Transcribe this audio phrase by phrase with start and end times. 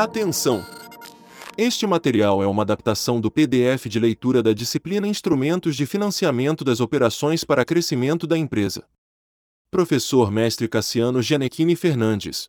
[0.00, 0.64] Atenção!
[1.58, 6.80] Este material é uma adaptação do PDF de leitura da disciplina Instrumentos de Financiamento das
[6.80, 8.88] Operações para Crescimento da Empresa.
[9.70, 12.48] Professor Mestre Cassiano Gianecchini Fernandes.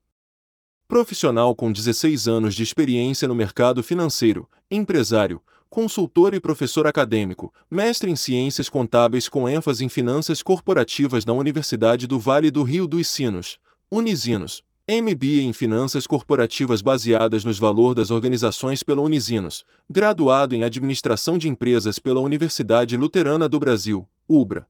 [0.88, 8.10] Profissional com 16 anos de experiência no mercado financeiro, empresário, consultor e professor acadêmico, mestre
[8.10, 13.10] em Ciências Contábeis com ênfase em Finanças Corporativas na Universidade do Vale do Rio dos
[13.10, 13.60] Sinos,
[13.92, 14.64] Unisinos.
[14.92, 21.48] MBA em Finanças Corporativas baseadas nos valores das organizações pela Unisinos, graduado em Administração de
[21.48, 24.68] Empresas pela Universidade Luterana do Brasil, UBRA.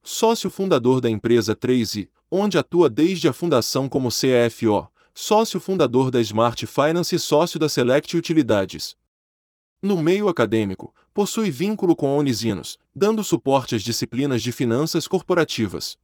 [0.00, 6.20] Sócio fundador da empresa 3i, onde atua desde a fundação como CFO, sócio fundador da
[6.20, 8.96] Smart Finance e sócio da Select Utilidades.
[9.82, 15.98] No meio acadêmico, possui vínculo com a Unisinos, dando suporte às disciplinas de finanças corporativas.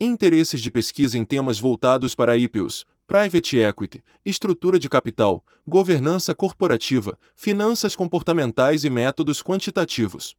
[0.00, 7.18] Interesses de pesquisa em temas voltados para IPOs, Private Equity, estrutura de capital, governança corporativa,
[7.34, 10.36] finanças comportamentais e métodos quantitativos.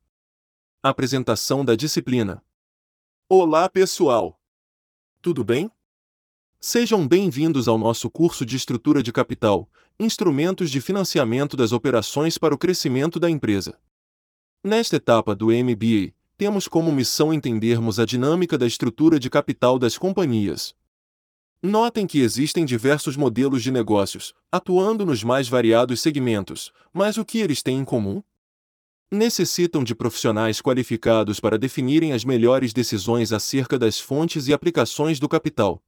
[0.81, 2.41] Apresentação da disciplina.
[3.27, 4.39] Olá, pessoal!
[5.21, 5.69] Tudo bem?
[6.61, 12.55] Sejam bem-vindos ao nosso curso de Estrutura de Capital, Instrumentos de Financiamento das Operações para
[12.55, 13.77] o Crescimento da Empresa.
[14.63, 19.97] Nesta etapa do MBA, temos como missão entendermos a dinâmica da estrutura de capital das
[19.97, 20.73] companhias.
[21.61, 27.39] Notem que existem diversos modelos de negócios, atuando nos mais variados segmentos, mas o que
[27.39, 28.23] eles têm em comum?
[29.11, 35.27] Necessitam de profissionais qualificados para definirem as melhores decisões acerca das fontes e aplicações do
[35.27, 35.83] capital.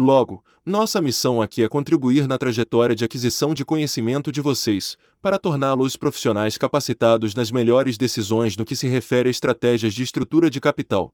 [0.00, 5.40] Logo, nossa missão aqui é contribuir na trajetória de aquisição de conhecimento de vocês, para
[5.40, 10.60] torná-los profissionais capacitados nas melhores decisões no que se refere a estratégias de estrutura de
[10.60, 11.12] capital.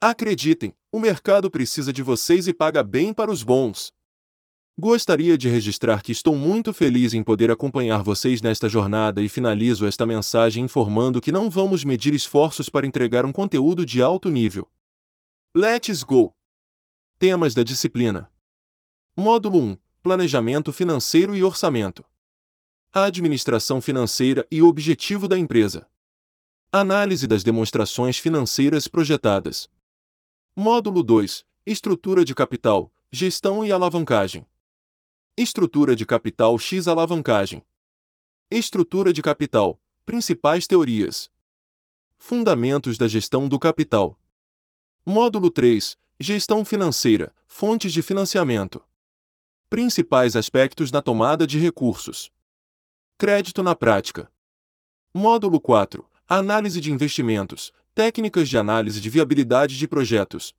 [0.00, 3.92] Acreditem, o mercado precisa de vocês e paga bem para os bons.
[4.78, 9.84] Gostaria de registrar que estou muito feliz em poder acompanhar vocês nesta jornada e finalizo
[9.84, 14.66] esta mensagem informando que não vamos medir esforços para entregar um conteúdo de alto nível.
[15.54, 16.39] Let's go!
[17.20, 18.32] Temas da disciplina:
[19.14, 22.02] Módulo 1 Planejamento financeiro e orçamento.
[22.90, 25.86] A administração financeira e o objetivo da empresa.
[26.72, 29.68] Análise das demonstrações financeiras projetadas.
[30.56, 34.46] Módulo 2 Estrutura de capital, gestão e alavancagem.
[35.36, 37.62] Estrutura de capital X alavancagem.
[38.50, 41.30] Estrutura de capital, principais teorias.
[42.16, 44.18] Fundamentos da gestão do capital.
[45.04, 48.84] Módulo 3 Gestão financeira, fontes de financiamento.
[49.70, 52.30] Principais aspectos na tomada de recursos.
[53.16, 54.30] Crédito na prática.
[55.14, 56.06] Módulo 4.
[56.28, 60.54] Análise de investimentos, técnicas de análise de viabilidade de projetos.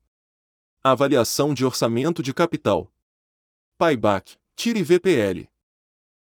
[0.83, 2.91] Avaliação de orçamento de capital.
[3.77, 5.47] Payback, tire VPL.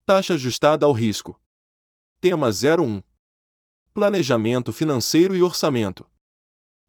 [0.04, 1.40] Taxa ajustada ao risco.
[2.20, 3.00] Tema 01.
[3.94, 6.09] Planejamento financeiro e orçamento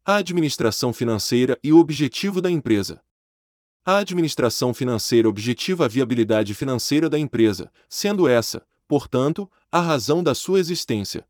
[0.04, 3.00] a administração financeira e o objetivo da empresa.
[3.84, 10.34] A administração financeira objetiva a viabilidade financeira da empresa, sendo essa, portanto, a razão da
[10.34, 11.24] sua existência.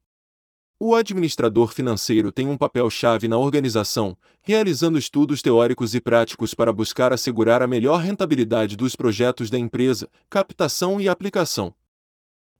[0.80, 7.12] O administrador financeiro tem um papel-chave na organização, realizando estudos teóricos e práticos para buscar
[7.12, 11.74] assegurar a melhor rentabilidade dos projetos da empresa, captação e aplicação.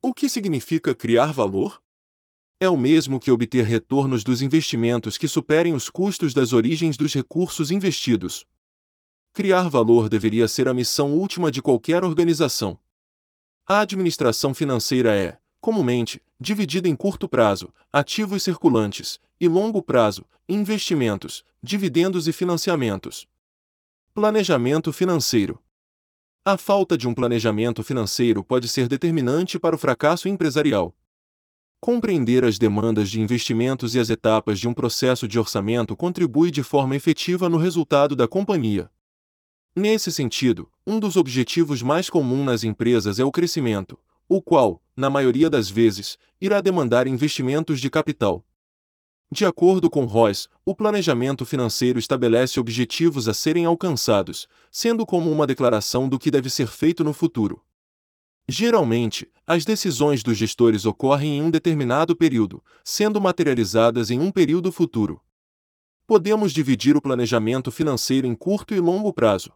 [0.02, 1.81] O que significa criar valor?
[2.62, 7.12] É o mesmo que obter retornos dos investimentos que superem os custos das origens dos
[7.12, 8.46] recursos investidos.
[9.32, 12.78] Criar valor deveria ser a missão última de qualquer organização.
[13.66, 21.44] A administração financeira é, comumente, dividida em curto prazo, ativos circulantes, e longo prazo, investimentos,
[21.60, 23.26] dividendos e financiamentos.
[24.14, 25.60] Planejamento financeiro.
[26.44, 30.94] A falta de um planejamento financeiro pode ser determinante para o fracasso empresarial.
[31.84, 36.62] Compreender as demandas de investimentos e as etapas de um processo de orçamento contribui de
[36.62, 38.88] forma efetiva no resultado da companhia.
[39.74, 43.98] Nesse sentido, um dos objetivos mais comuns nas empresas é o crescimento,
[44.28, 48.44] o qual, na maioria das vezes, irá demandar investimentos de capital.
[49.28, 55.48] De acordo com Royce, o planejamento financeiro estabelece objetivos a serem alcançados, sendo como uma
[55.48, 57.60] declaração do que deve ser feito no futuro.
[58.54, 64.70] Geralmente, as decisões dos gestores ocorrem em um determinado período, sendo materializadas em um período
[64.70, 65.22] futuro.
[66.06, 69.54] Podemos dividir o planejamento financeiro em curto e longo prazo.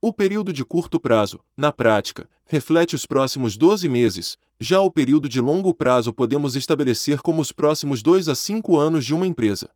[0.00, 5.28] O período de curto prazo, na prática, reflete os próximos 12 meses, já o período
[5.28, 9.70] de longo prazo podemos estabelecer como os próximos 2 a 5 anos de uma empresa.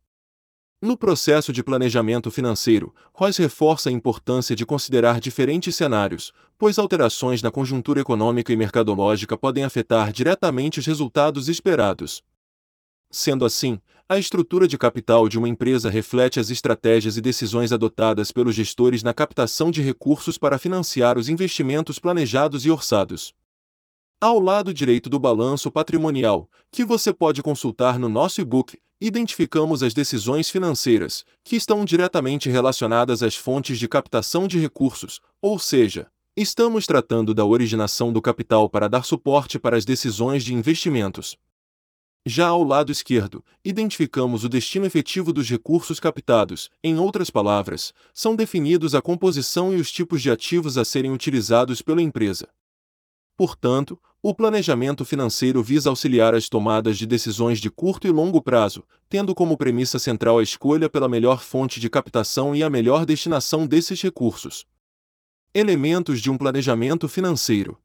[0.81, 7.41] No processo de planejamento financeiro, Royce reforça a importância de considerar diferentes cenários, pois alterações
[7.41, 12.23] na conjuntura econômica e mercadológica podem afetar diretamente os resultados esperados.
[13.11, 13.77] Sendo assim,
[14.07, 19.03] a estrutura de capital de uma empresa reflete as estratégias e decisões adotadas pelos gestores
[19.03, 23.33] na captação de recursos para financiar os investimentos planejados e orçados.
[24.21, 29.93] Ao lado direito do balanço patrimonial, que você pode consultar no nosso e-book, identificamos as
[29.93, 36.85] decisões financeiras, que estão diretamente relacionadas às fontes de captação de recursos, ou seja, estamos
[36.85, 41.37] tratando da originação do capital para dar suporte para as decisões de investimentos.
[42.25, 48.35] Já ao lado esquerdo, identificamos o destino efetivo dos recursos captados, em outras palavras, são
[48.35, 52.49] definidos a composição e os tipos de ativos a serem utilizados pela empresa.
[53.39, 58.83] Portanto, o planejamento financeiro visa auxiliar as tomadas de decisões de curto e longo prazo,
[59.07, 63.65] tendo como premissa central a escolha pela melhor fonte de captação e a melhor destinação
[63.65, 64.65] desses recursos.
[65.53, 67.77] Elementos de um planejamento financeiro.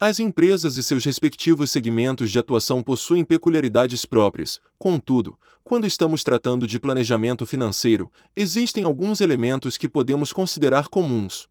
[0.00, 6.66] As empresas e seus respectivos segmentos de atuação possuem peculiaridades próprias, contudo, quando estamos tratando
[6.66, 11.48] de planejamento financeiro, existem alguns elementos que podemos considerar comuns.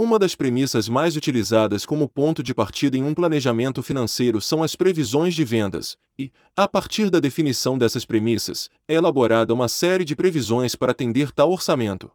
[0.00, 4.76] Uma das premissas mais utilizadas como ponto de partida em um planejamento financeiro são as
[4.76, 10.14] previsões de vendas, e, a partir da definição dessas premissas, é elaborada uma série de
[10.14, 12.12] previsões para atender tal orçamento.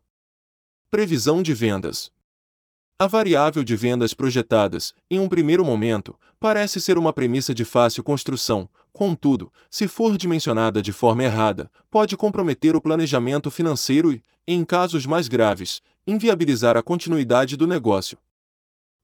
[0.89, 2.09] Previsão de vendas.
[2.97, 8.01] A variável de vendas projetadas, em um primeiro momento, parece ser uma premissa de fácil
[8.01, 14.63] construção, contudo, se for dimensionada de forma errada, pode comprometer o planejamento financeiro e, em
[14.63, 18.17] casos mais graves, inviabilizar a continuidade do negócio.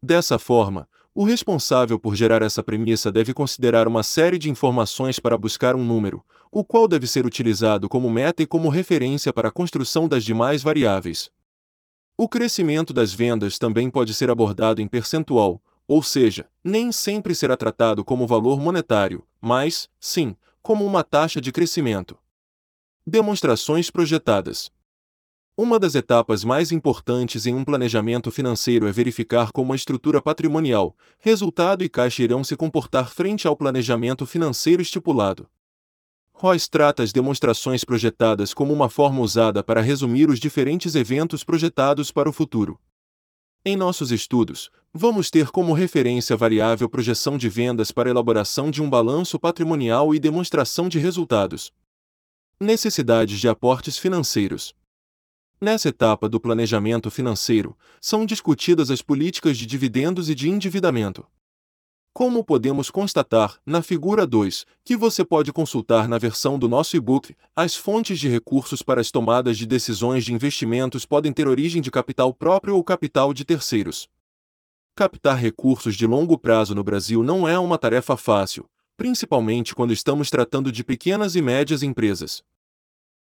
[0.01, 5.37] Dessa forma, o responsável por gerar essa premissa deve considerar uma série de informações para
[5.37, 9.51] buscar um número, o qual deve ser utilizado como meta e como referência para a
[9.51, 11.29] construção das demais variáveis.
[12.17, 17.57] O crescimento das vendas também pode ser abordado em percentual, ou seja, nem sempre será
[17.57, 22.17] tratado como valor monetário, mas, sim, como uma taxa de crescimento.
[23.07, 24.71] Demonstrações projetadas.
[25.61, 30.95] Uma das etapas mais importantes em um planejamento financeiro é verificar como a estrutura patrimonial,
[31.19, 35.49] resultado e caixa irão se comportar frente ao planejamento financeiro estipulado.
[36.31, 42.09] Royce trata as demonstrações projetadas como uma forma usada para resumir os diferentes eventos projetados
[42.09, 42.79] para o futuro.
[43.65, 48.89] Em nossos estudos, vamos ter como referência variável projeção de vendas para elaboração de um
[48.89, 51.69] balanço patrimonial e demonstração de resultados.
[52.61, 54.73] Necessidades de aportes financeiros.
[55.61, 61.27] Nessa etapa do planejamento financeiro, são discutidas as políticas de dividendos e de endividamento.
[62.13, 67.35] Como podemos constatar, na figura 2, que você pode consultar na versão do nosso e-book,
[67.53, 71.91] as fontes de recursos para as tomadas de decisões de investimentos podem ter origem de
[71.91, 74.07] capital próprio ou capital de terceiros.
[74.95, 78.65] Captar recursos de longo prazo no Brasil não é uma tarefa fácil,
[78.95, 82.43] principalmente quando estamos tratando de pequenas e médias empresas.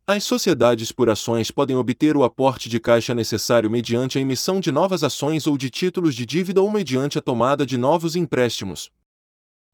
[0.07, 4.71] As sociedades por ações podem obter o aporte de caixa necessário mediante a emissão de
[4.71, 8.93] novas ações ou de títulos de dívida ou mediante a tomada de novos empréstimos.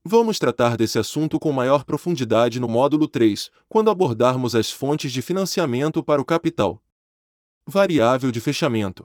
[0.04, 5.20] Vamos tratar desse assunto com maior profundidade no módulo 3, quando abordarmos as fontes de
[5.20, 6.80] financiamento para o capital.
[7.66, 9.04] Variável de fechamento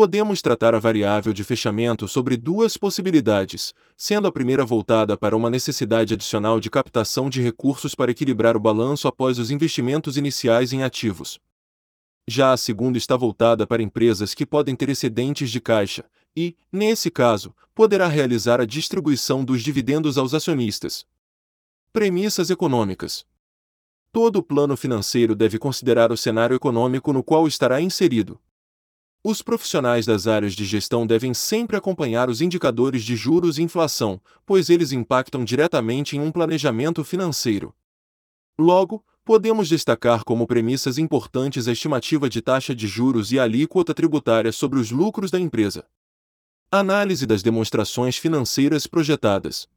[0.00, 5.50] podemos tratar a variável de fechamento sobre duas possibilidades, sendo a primeira voltada para uma
[5.50, 10.82] necessidade adicional de captação de recursos para equilibrar o balanço após os investimentos iniciais em
[10.82, 11.38] ativos.
[12.26, 17.10] Já a segunda está voltada para empresas que podem ter excedentes de caixa, e, nesse
[17.10, 21.04] caso, poderá realizar a distribuição dos dividendos aos acionistas.
[21.92, 23.26] Premissas econômicas.
[24.10, 28.40] Todo plano financeiro deve considerar o cenário econômico no qual estará inserido,
[29.22, 34.20] os profissionais das áreas de gestão devem sempre acompanhar os indicadores de juros e inflação,
[34.46, 37.74] pois eles impactam diretamente em um planejamento financeiro.
[38.58, 43.92] Logo, podemos destacar como premissas importantes a estimativa de taxa de juros e a alíquota
[43.92, 45.86] tributária sobre os lucros da empresa.
[46.72, 49.68] Análise das demonstrações financeiras projetadas.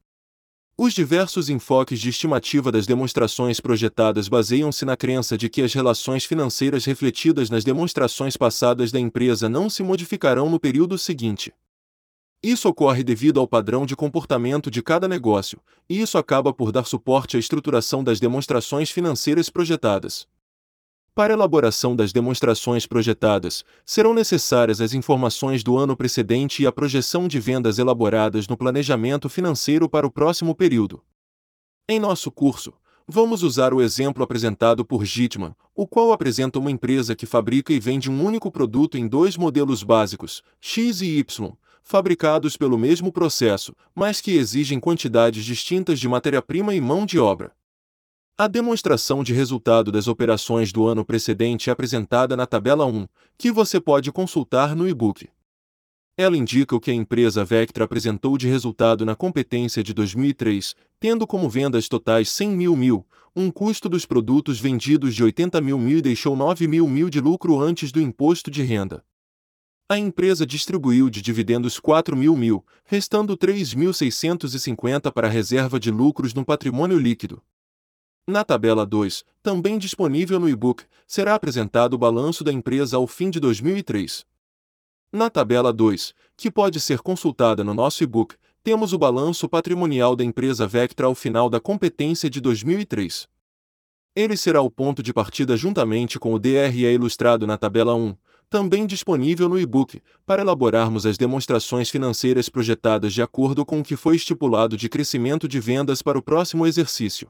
[0.75, 6.25] Os diversos enfoques de estimativa das demonstrações projetadas baseiam-se na crença de que as relações
[6.25, 11.53] financeiras refletidas nas demonstrações passadas da empresa não se modificarão no período seguinte.
[12.41, 16.85] Isso ocorre devido ao padrão de comportamento de cada negócio, e isso acaba por dar
[16.85, 20.27] suporte à estruturação das demonstrações financeiras projetadas.
[21.15, 27.27] Para elaboração das demonstrações projetadas, serão necessárias as informações do ano precedente e a projeção
[27.27, 31.03] de vendas elaboradas no planejamento financeiro para o próximo período.
[31.87, 32.73] Em nosso curso,
[33.07, 37.79] vamos usar o exemplo apresentado por Gitman, o qual apresenta uma empresa que fabrica e
[37.79, 41.53] vende um único produto em dois modelos básicos, X e Y,
[41.83, 47.51] fabricados pelo mesmo processo, mas que exigem quantidades distintas de matéria-prima e mão de obra.
[48.35, 53.51] A demonstração de resultado das operações do ano precedente é apresentada na tabela 1, que
[53.51, 55.29] você pode consultar no e-book.
[56.17, 61.27] Ela indica o que a empresa Vectra apresentou de resultado na competência de 2003, tendo
[61.27, 65.99] como vendas totais 100 mil mil, um custo dos produtos vendidos de 80 mil mil
[65.99, 69.05] e deixou 9 mil mil de lucro antes do imposto de renda.
[69.87, 76.33] A empresa distribuiu de dividendos 4 mil mil, restando 3.650 para a reserva de lucros
[76.33, 77.39] no patrimônio líquido.
[78.25, 83.29] Na tabela 2, também disponível no e-book, será apresentado o balanço da empresa ao fim
[83.29, 84.25] de 2003.
[85.11, 90.23] Na tabela 2, que pode ser consultada no nosso e-book, temos o balanço patrimonial da
[90.23, 93.27] empresa Vectra ao final da competência de 2003.
[94.15, 98.15] Ele será o ponto de partida juntamente com o DRE ilustrado na tabela 1,
[98.49, 103.97] também disponível no e-book, para elaborarmos as demonstrações financeiras projetadas de acordo com o que
[103.97, 107.29] foi estipulado de crescimento de vendas para o próximo exercício.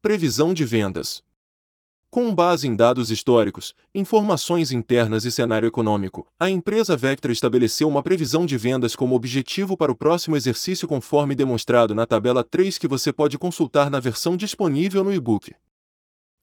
[0.00, 1.24] Previsão de vendas.
[2.08, 8.00] Com base em dados históricos, informações internas e cenário econômico, a empresa Vectra estabeleceu uma
[8.00, 12.86] previsão de vendas como objetivo para o próximo exercício conforme demonstrado na tabela 3 que
[12.86, 15.52] você pode consultar na versão disponível no e-book.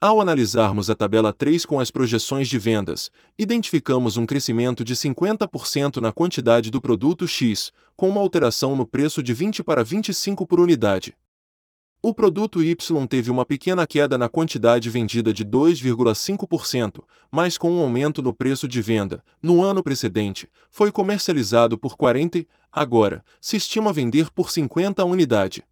[0.02, 3.10] Ao analisarmos a tabela 3 com as projeções de vendas,
[3.40, 9.24] identificamos um crescimento de 50% na quantidade do produto X, com uma alteração no preço
[9.24, 11.16] de 20 para 25 por unidade.
[12.08, 17.80] O produto Y teve uma pequena queda na quantidade vendida de 2,5%, mas com um
[17.80, 19.24] aumento no preço de venda.
[19.42, 25.64] No ano precedente, foi comercializado por 40, agora, se estima vender por 50 unidade.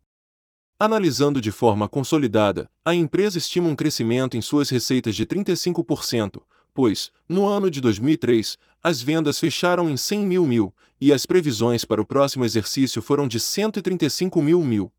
[0.80, 6.42] Analisando de forma consolidada, a empresa estima um crescimento em suas receitas de 35%,
[6.74, 11.86] pois, no ano de 2003, as vendas fecharam em 100 mil mil, e as previsões
[11.86, 14.92] para o próximo exercício foram de 135 mil mil.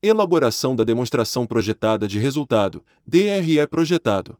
[0.00, 4.38] Elaboração da demonstração projetada de resultado, DRE projetado.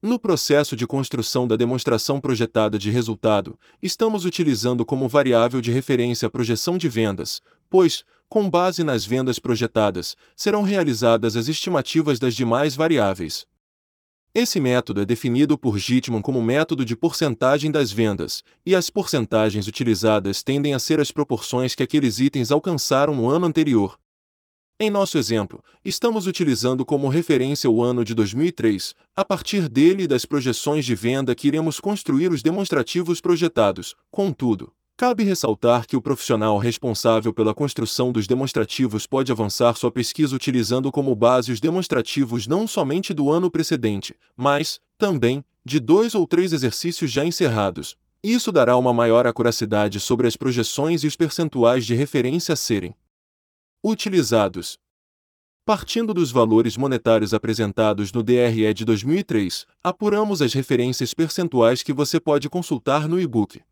[0.00, 6.26] No processo de construção da demonstração projetada de resultado, estamos utilizando como variável de referência
[6.26, 12.36] a projeção de vendas, pois, com base nas vendas projetadas, serão realizadas as estimativas das
[12.36, 13.48] demais variáveis.
[14.32, 19.66] Esse método é definido por Gitman como método de porcentagem das vendas, e as porcentagens
[19.66, 23.98] utilizadas tendem a ser as proporções que aqueles itens alcançaram no ano anterior,
[24.80, 30.06] em nosso exemplo, estamos utilizando como referência o ano de 2003, a partir dele e
[30.06, 33.96] das projeções de venda que iremos construir os demonstrativos projetados.
[34.08, 40.36] Contudo, cabe ressaltar que o profissional responsável pela construção dos demonstrativos pode avançar sua pesquisa
[40.36, 46.24] utilizando como base os demonstrativos não somente do ano precedente, mas, também, de dois ou
[46.24, 47.96] três exercícios já encerrados.
[48.22, 52.94] Isso dará uma maior acuracidade sobre as projeções e os percentuais de referência a serem
[53.82, 54.76] utilizados.
[55.64, 62.18] Partindo dos valores monetários apresentados no DRE de 2003, apuramos as referências percentuais que você
[62.18, 63.62] pode consultar no e-book.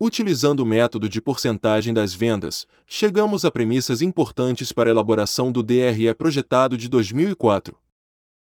[0.00, 5.62] Utilizando o método de porcentagem das vendas, chegamos a premissas importantes para a elaboração do
[5.62, 7.76] DRE projetado de 2004.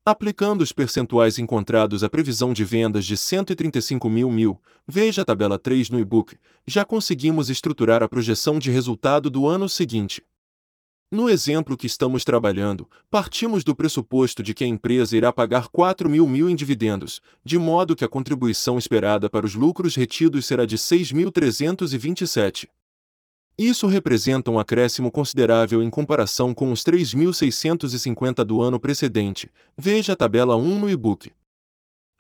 [0.05, 5.59] Aplicando os percentuais encontrados à previsão de vendas de 135 mil mil, veja a tabela
[5.59, 10.23] 3 no e-book, já conseguimos estruturar a projeção de resultado do ano seguinte.
[11.11, 16.07] No exemplo que estamos trabalhando, partimos do pressuposto de que a empresa irá pagar 4
[16.07, 20.67] mil mil em dividendos, de modo que a contribuição esperada para os lucros retidos será
[20.67, 22.69] de 6.327.
[23.57, 29.51] Isso representa um acréscimo considerável em comparação com os 3.650 do ano precedente.
[29.79, 31.33] Veja a tabela 1 no e-book.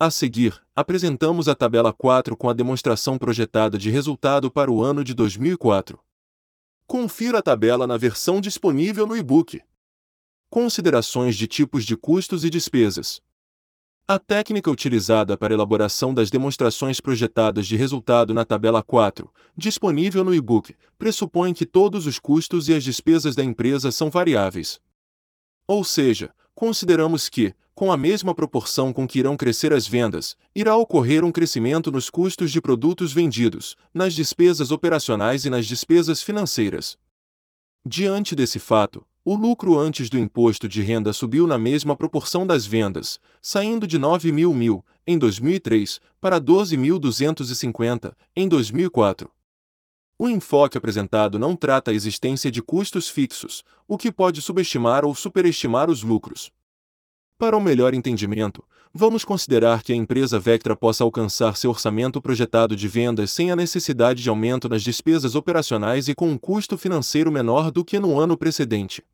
[0.00, 5.04] A seguir, apresentamos a tabela 4 com a demonstração projetada de resultado para o ano
[5.04, 5.99] de 2004.
[6.88, 9.61] Confira a tabela na versão disponível no e-book.
[10.49, 13.21] Considerações de tipos de custos e despesas.
[14.09, 20.35] A técnica utilizada para elaboração das demonstrações projetadas de resultado na tabela 4, disponível no
[20.35, 24.80] e-book, pressupõe que todos os custos e as despesas da empresa são variáveis.
[25.66, 30.77] Ou seja, consideramos que, com a mesma proporção com que irão crescer as vendas, irá
[30.77, 36.99] ocorrer um crescimento nos custos de produtos vendidos, nas despesas operacionais e nas despesas financeiras.
[37.87, 42.67] Diante desse fato, o lucro antes do imposto de renda subiu na mesma proporção das
[42.67, 49.31] vendas, saindo de 9 mil mil, em 2003, para 12.250, em 2004.
[50.21, 55.15] O enfoque apresentado não trata a existência de custos fixos, o que pode subestimar ou
[55.15, 56.51] superestimar os lucros.
[57.39, 62.75] Para um melhor entendimento, vamos considerar que a empresa Vectra possa alcançar seu orçamento projetado
[62.75, 67.31] de vendas sem a necessidade de aumento nas despesas operacionais e com um custo financeiro
[67.31, 69.05] menor do que no ano precedente.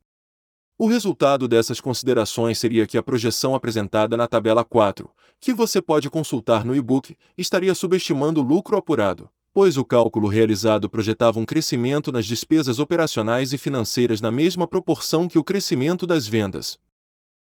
[0.75, 5.07] O resultado dessas considerações seria que a projeção apresentada na tabela 4,
[5.39, 10.89] que você pode consultar no e-book, estaria subestimando o lucro apurado, pois o cálculo realizado
[10.89, 16.27] projetava um crescimento nas despesas operacionais e financeiras na mesma proporção que o crescimento das
[16.27, 16.77] vendas.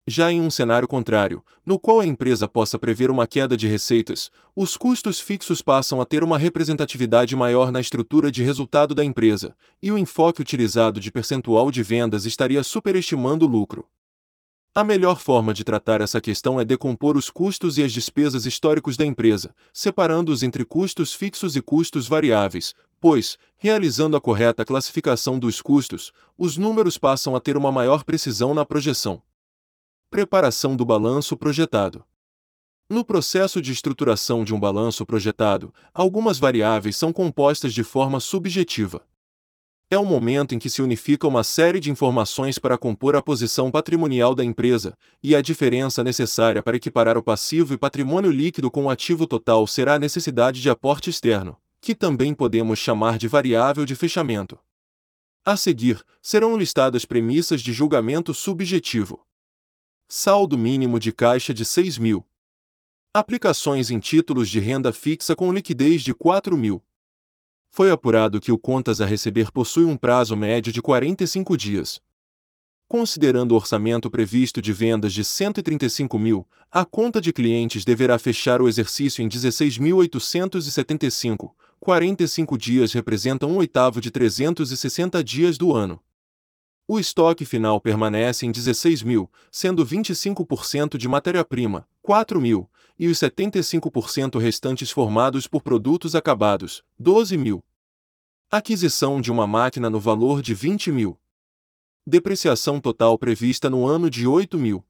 [0.05, 4.29] Já em um cenário contrário, no qual a empresa possa prever uma queda de receitas,
[4.55, 9.55] os custos fixos passam a ter uma representatividade maior na estrutura de resultado da empresa,
[9.81, 13.87] e o enfoque utilizado de percentual de vendas estaria superestimando o lucro.
[14.77, 18.95] A melhor forma de tratar essa questão é decompor os custos e as despesas históricos
[18.95, 25.63] da empresa, separando-os entre custos fixos e custos variáveis, pois, realizando a correta classificação dos
[25.63, 29.19] custos, os números passam a ter uma maior precisão na projeção.
[30.11, 32.05] Preparação do balanço projetado.
[32.87, 39.01] No processo de estruturação de um balanço projetado, algumas variáveis são compostas de forma subjetiva.
[39.89, 43.71] É o momento em que se unifica uma série de informações para compor a posição
[43.71, 48.83] patrimonial da empresa, e a diferença necessária para equiparar o passivo e patrimônio líquido com
[48.83, 53.85] o ativo total será a necessidade de aporte externo, que também podemos chamar de variável
[53.85, 54.59] de fechamento.
[55.45, 59.25] A seguir, serão listadas premissas de julgamento subjetivo.
[60.05, 62.25] Saldo mínimo de caixa de 6 mil.
[63.13, 66.83] Aplicações em títulos de renda fixa com liquidez de 4 mil.
[67.77, 72.01] Foi apurado que o contas a receber possui um prazo médio de 45 dias.
[72.87, 78.63] Considerando o orçamento previsto de vendas de 135 mil, a conta de clientes deverá fechar
[78.63, 81.51] o exercício em 16.875.
[81.79, 85.99] 45 dias representam um oitavo de 360 dias do ano.
[86.87, 93.17] O estoque final permanece em 16 mil, sendo 25% de matéria-prima, 4 mil, e os
[93.17, 97.61] 75% restantes formados por produtos acabados, 12 mil.
[98.49, 101.19] Aquisição de uma máquina no valor de 20 mil.
[102.05, 104.85] Depreciação total prevista no ano de 8 mil.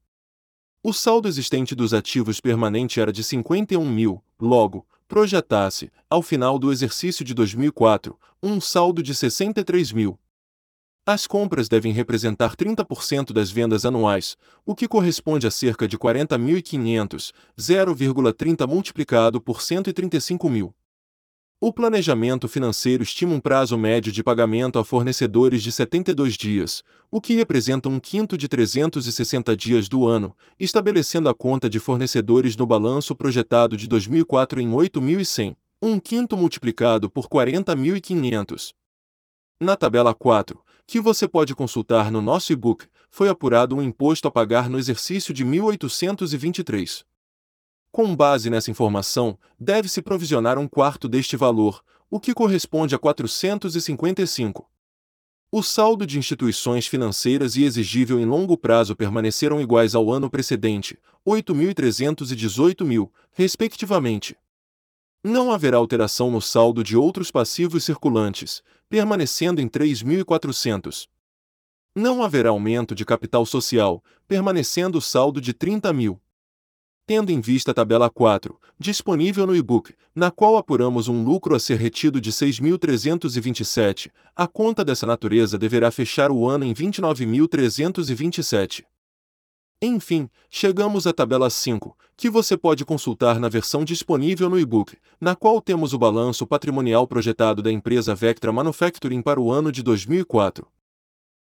[0.80, 6.70] O saldo existente dos ativos permanente era de 51 mil, logo, projetasse, ao final do
[6.70, 10.16] exercício de 2004, um saldo de 63 mil.
[11.10, 17.32] As compras devem representar 30% das vendas anuais, o que corresponde a cerca de 40.500,
[17.58, 20.74] 0,30 multiplicado por 135 mil.
[21.58, 27.22] O planejamento financeiro estima um prazo médio de pagamento a fornecedores de 72 dias, o
[27.22, 32.66] que representa um quinto de 360 dias do ano, estabelecendo a conta de fornecedores no
[32.66, 38.74] balanço projetado de 2004 em 8.100, um quinto multiplicado por 40.500.
[39.58, 44.30] Na tabela 4, que você pode consultar no nosso e-book, foi apurado um imposto a
[44.30, 47.04] pagar no exercício de 1823.
[47.92, 54.66] Com base nessa informação, deve-se provisionar um quarto deste valor, o que corresponde a 455.
[55.52, 60.98] O saldo de instituições financeiras e exigível em longo prazo permaneceram iguais ao ano precedente,
[61.26, 64.34] 8.300 e 18.000, respectivamente.
[65.22, 71.08] Não haverá alteração no saldo de outros passivos circulantes, permanecendo em 3.400.
[71.94, 76.20] Não haverá aumento de capital social, permanecendo o saldo de 30 mil.
[77.04, 81.58] Tendo em vista a tabela 4, disponível no e-book, na qual apuramos um lucro a
[81.58, 88.84] ser retido de 6.327, a conta dessa natureza deverá fechar o ano em 29.327.
[89.80, 95.36] Enfim, chegamos à tabela 5, que você pode consultar na versão disponível no e-book, na
[95.36, 100.66] qual temos o balanço patrimonial projetado da empresa Vectra Manufacturing para o ano de 2004.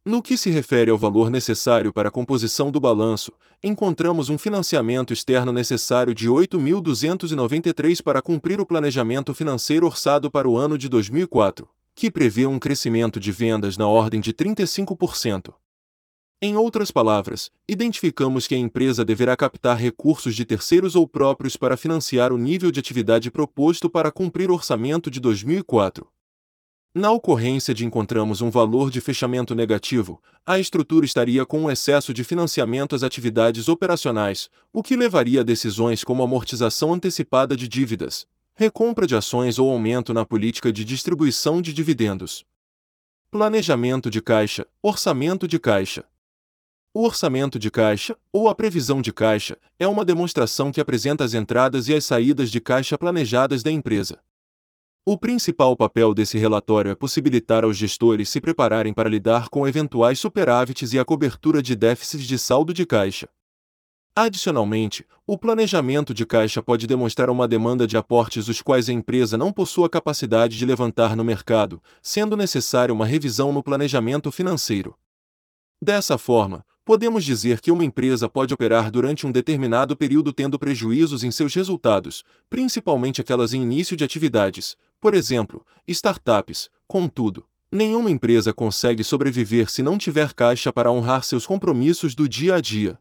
[0.05, 3.31] No que se refere ao valor necessário para a composição do balanço,
[3.63, 10.55] encontramos um financiamento externo necessário de 8.293 para cumprir o planejamento financeiro orçado para o
[10.55, 15.51] ano de 2004, que prevê um crescimento de vendas na ordem de 35%.
[16.41, 21.75] Em outras palavras, identificamos que a empresa deverá captar recursos de terceiros ou próprios para
[21.75, 26.07] financiar o nível de atividade proposto para cumprir o orçamento de 2004.
[26.95, 32.13] Na ocorrência de encontramos um valor de fechamento negativo, a estrutura estaria com um excesso
[32.13, 38.25] de financiamento às atividades operacionais, o que levaria a decisões como amortização antecipada de dívidas,
[38.55, 42.45] recompra de ações ou aumento na política de distribuição de dividendos.
[43.29, 46.05] Planejamento de caixa, orçamento de caixa.
[46.91, 51.35] O orçamento de caixa, ou a previsão de caixa, é uma demonstração que apresenta as
[51.35, 54.19] entradas e as saídas de caixa planejadas da empresa.
[55.05, 60.19] O principal papel desse relatório é possibilitar aos gestores se prepararem para lidar com eventuais
[60.19, 63.29] superávites e a cobertura de déficits de saldo de caixa.
[64.15, 69.37] Adicionalmente, o planejamento de caixa pode demonstrar uma demanda de aportes os quais a empresa
[69.37, 74.97] não possua capacidade de levantar no mercado, sendo necessária uma revisão no planejamento financeiro.
[75.81, 81.23] Dessa forma, podemos dizer que uma empresa pode operar durante um determinado período tendo prejuízos
[81.23, 86.67] em seus resultados, principalmente aquelas em início de atividades, por exemplo, startups.
[86.87, 92.55] Contudo, nenhuma empresa consegue sobreviver se não tiver caixa para honrar seus compromissos do dia
[92.55, 92.97] a dia.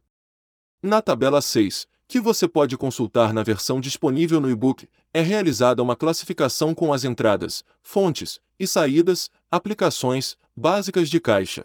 [0.83, 5.97] Na tabela 6, que você pode consultar na versão disponível no e-book, é realizada uma
[5.97, 11.65] classificação com as entradas, fontes e saídas, aplicações básicas de caixa.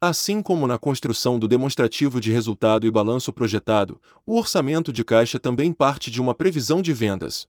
[0.00, 5.38] Assim como na construção do demonstrativo de resultado e balanço projetado, o orçamento de caixa
[5.38, 7.48] também parte de uma previsão de vendas.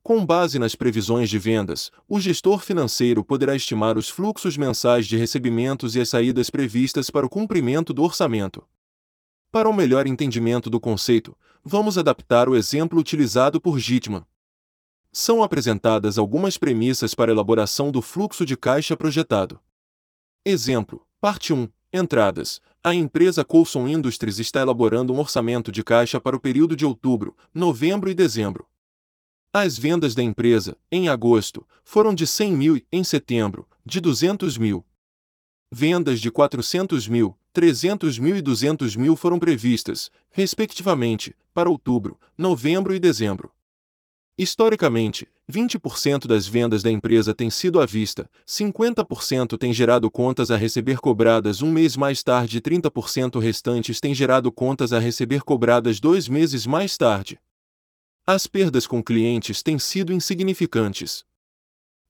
[0.00, 5.16] Com base nas previsões de vendas, o gestor financeiro poderá estimar os fluxos mensais de
[5.16, 8.64] recebimentos e as saídas previstas para o cumprimento do orçamento.
[9.50, 14.24] Para um melhor entendimento do conceito, vamos adaptar o exemplo utilizado por Gitman.
[15.10, 19.58] São apresentadas algumas premissas para elaboração do fluxo de caixa projetado.
[20.44, 22.60] Exemplo: Parte 1: Entradas.
[22.84, 27.34] A empresa Coulson Industries está elaborando um orçamento de caixa para o período de outubro,
[27.54, 28.66] novembro e dezembro.
[29.50, 34.58] As vendas da empresa, em agosto, foram de 100 mil e, em setembro, de 200
[34.58, 34.84] mil.
[35.72, 42.94] Vendas de 400 mil, 300 mil e 200 mil foram previstas, respectivamente, para outubro, novembro
[42.94, 43.55] e dezembro.
[44.38, 50.56] Historicamente, 20% das vendas da empresa têm sido à vista, 50% têm gerado contas a
[50.58, 56.00] receber cobradas um mês mais tarde e 30% restantes têm gerado contas a receber cobradas
[56.00, 57.40] dois meses mais tarde.
[58.26, 61.24] As perdas com clientes têm sido insignificantes.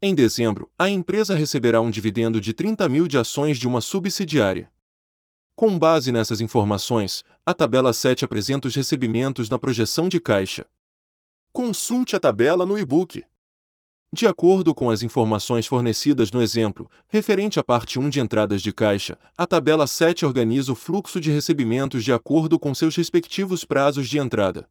[0.02, 4.68] Em dezembro, a empresa receberá um dividendo de 30 mil de ações de uma subsidiária.
[5.54, 10.66] Com base nessas informações, a tabela 7 apresenta os recebimentos na projeção de caixa.
[11.56, 13.24] Consulte a tabela no e-book.
[14.12, 18.74] De acordo com as informações fornecidas no exemplo, referente à parte 1 de entradas de
[18.74, 24.06] caixa, a tabela 7 organiza o fluxo de recebimentos de acordo com seus respectivos prazos
[24.06, 24.68] de entrada.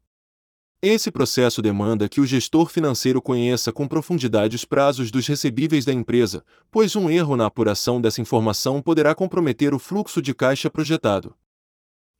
[0.80, 5.92] Esse processo demanda que o gestor financeiro conheça com profundidade os prazos dos recebíveis da
[5.92, 11.34] empresa, pois um erro na apuração dessa informação poderá comprometer o fluxo de caixa projetado.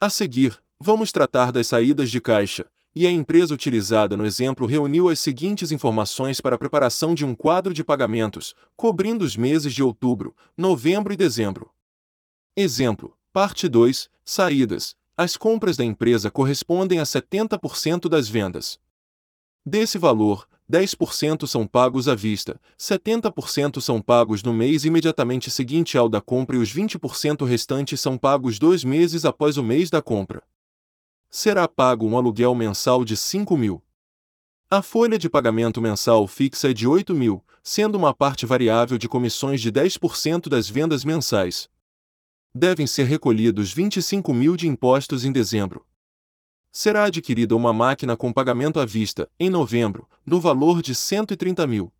[0.01, 2.67] A seguir, vamos tratar das saídas de caixa,
[2.97, 7.35] e a empresa utilizada no exemplo reuniu as seguintes informações para a preparação de um
[7.35, 11.71] quadro de pagamentos, cobrindo os meses de outubro, novembro e dezembro.
[12.57, 18.79] Exemplo: Parte 2 Saídas as compras da empresa correspondem a 70% das vendas.
[19.65, 26.09] Desse valor, 10% são pagos à vista, 70% são pagos no mês imediatamente seguinte ao
[26.09, 30.43] da compra e os 20% restantes são pagos dois meses após o mês da compra.
[31.39, 33.83] Será pago um aluguel mensal de 5 mil.
[34.71, 39.07] A folha de pagamento mensal fixa é de 8 mil, sendo uma parte variável de
[39.07, 41.69] comissões de 10% das vendas mensais
[42.55, 45.85] devem ser recolhidos 25 mil de impostos em dezembro.
[46.73, 51.93] Será adquirida uma máquina com pagamento à vista, em novembro, no valor de 130 mil.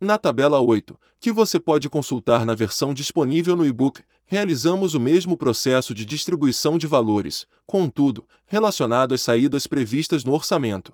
[0.00, 5.36] Na tabela 8, que você pode consultar na versão disponível no e-book, realizamos o mesmo
[5.36, 10.92] processo de distribuição de valores, contudo, relacionado às saídas previstas no orçamento.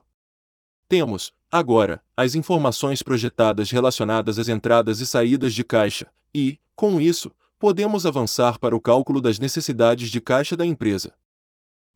[0.88, 7.30] Temos, agora, as informações projetadas relacionadas às entradas e saídas de caixa, e, com isso,
[7.58, 11.12] podemos avançar para o cálculo das necessidades de caixa da empresa.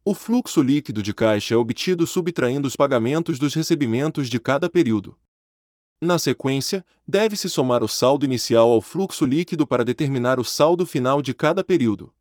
[0.04, 5.16] O fluxo líquido de caixa é obtido subtraindo os pagamentos dos recebimentos de cada período.
[6.00, 11.20] Na sequência, deve-se somar o saldo inicial ao fluxo líquido para determinar o saldo final
[11.20, 12.12] de cada período.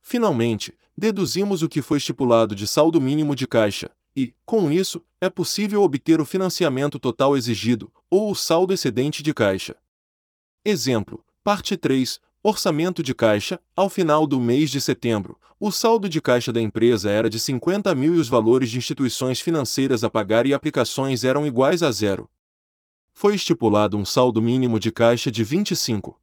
[0.00, 5.28] Finalmente, deduzimos o que foi estipulado de saldo mínimo de caixa, e, com isso, é
[5.28, 9.76] possível obter o financiamento total exigido, ou o saldo excedente de caixa.
[10.64, 16.20] Exemplo: Parte 3 Orçamento de caixa: ao final do mês de setembro, o saldo de
[16.20, 20.44] caixa da empresa era de 50 mil e os valores de instituições financeiras a pagar
[20.44, 22.28] e aplicações eram iguais a zero.
[23.14, 26.20] Foi estipulado um saldo mínimo de caixa de 25.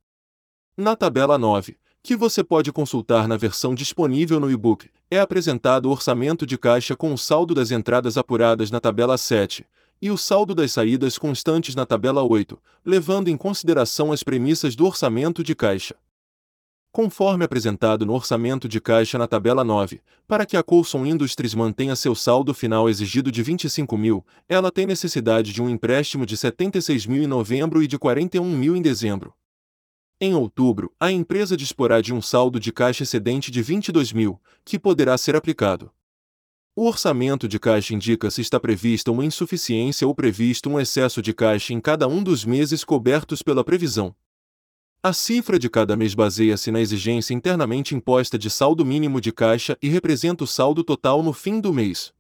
[0.76, 5.92] Na tabela 9, que você pode consultar na versão disponível no e-book, é apresentado o
[5.92, 9.66] orçamento de caixa com o saldo das entradas apuradas na tabela 7,
[10.02, 14.86] e o saldo das saídas constantes na tabela 8, levando em consideração as premissas do
[14.86, 15.96] orçamento de caixa.
[16.92, 21.96] Conforme apresentado no orçamento de caixa na tabela 9, para que a Coulson Industries mantenha
[21.96, 27.06] seu saldo final exigido de 25 mil, ela tem necessidade de um empréstimo de 76
[27.06, 29.36] mil em novembro e de 41 mil em dezembro.
[30.20, 34.80] Em outubro, a empresa disporá de um saldo de caixa excedente de 22 mil, que
[34.80, 35.92] poderá ser aplicado.
[36.76, 41.34] O orçamento de caixa indica se está prevista uma insuficiência ou previsto um excesso de
[41.34, 44.16] caixa em cada um dos meses cobertos pela previsão.
[45.02, 49.78] A cifra de cada mês baseia-se na exigência internamente imposta de saldo mínimo de caixa
[49.82, 52.14] e representa o saldo total no fim do mês.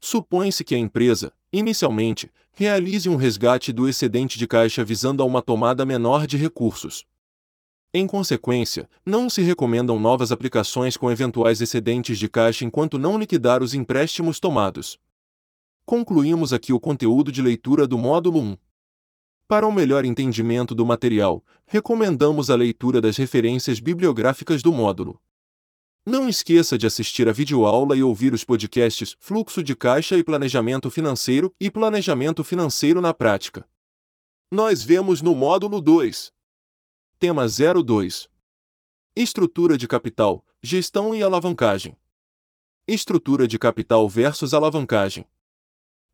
[0.00, 5.42] Supõe-se que a empresa, inicialmente, realize um resgate do excedente de caixa visando a uma
[5.42, 7.04] tomada menor de recursos.
[7.92, 13.60] Em consequência, não se recomendam novas aplicações com eventuais excedentes de caixa enquanto não liquidar
[13.60, 15.00] os empréstimos tomados.
[15.84, 18.56] Concluímos aqui o conteúdo de leitura do módulo 1.
[19.48, 25.18] Para um melhor entendimento do material, recomendamos a leitura das referências bibliográficas do módulo.
[26.04, 30.90] Não esqueça de assistir a videoaula e ouvir os podcasts Fluxo de Caixa e Planejamento
[30.90, 33.66] Financeiro e Planejamento Financeiro na Prática.
[34.50, 36.30] Nós vemos no módulo 2.
[37.18, 38.28] Tema 02.
[39.16, 41.96] Estrutura de capital, gestão e alavancagem.
[42.86, 45.26] Estrutura de capital versus alavancagem.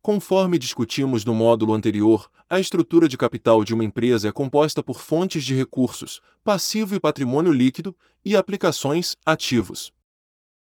[0.05, 5.01] Conforme discutimos no módulo anterior, a estrutura de capital de uma empresa é composta por
[5.01, 9.91] fontes de recursos, passivo e patrimônio líquido, e aplicações, ativos.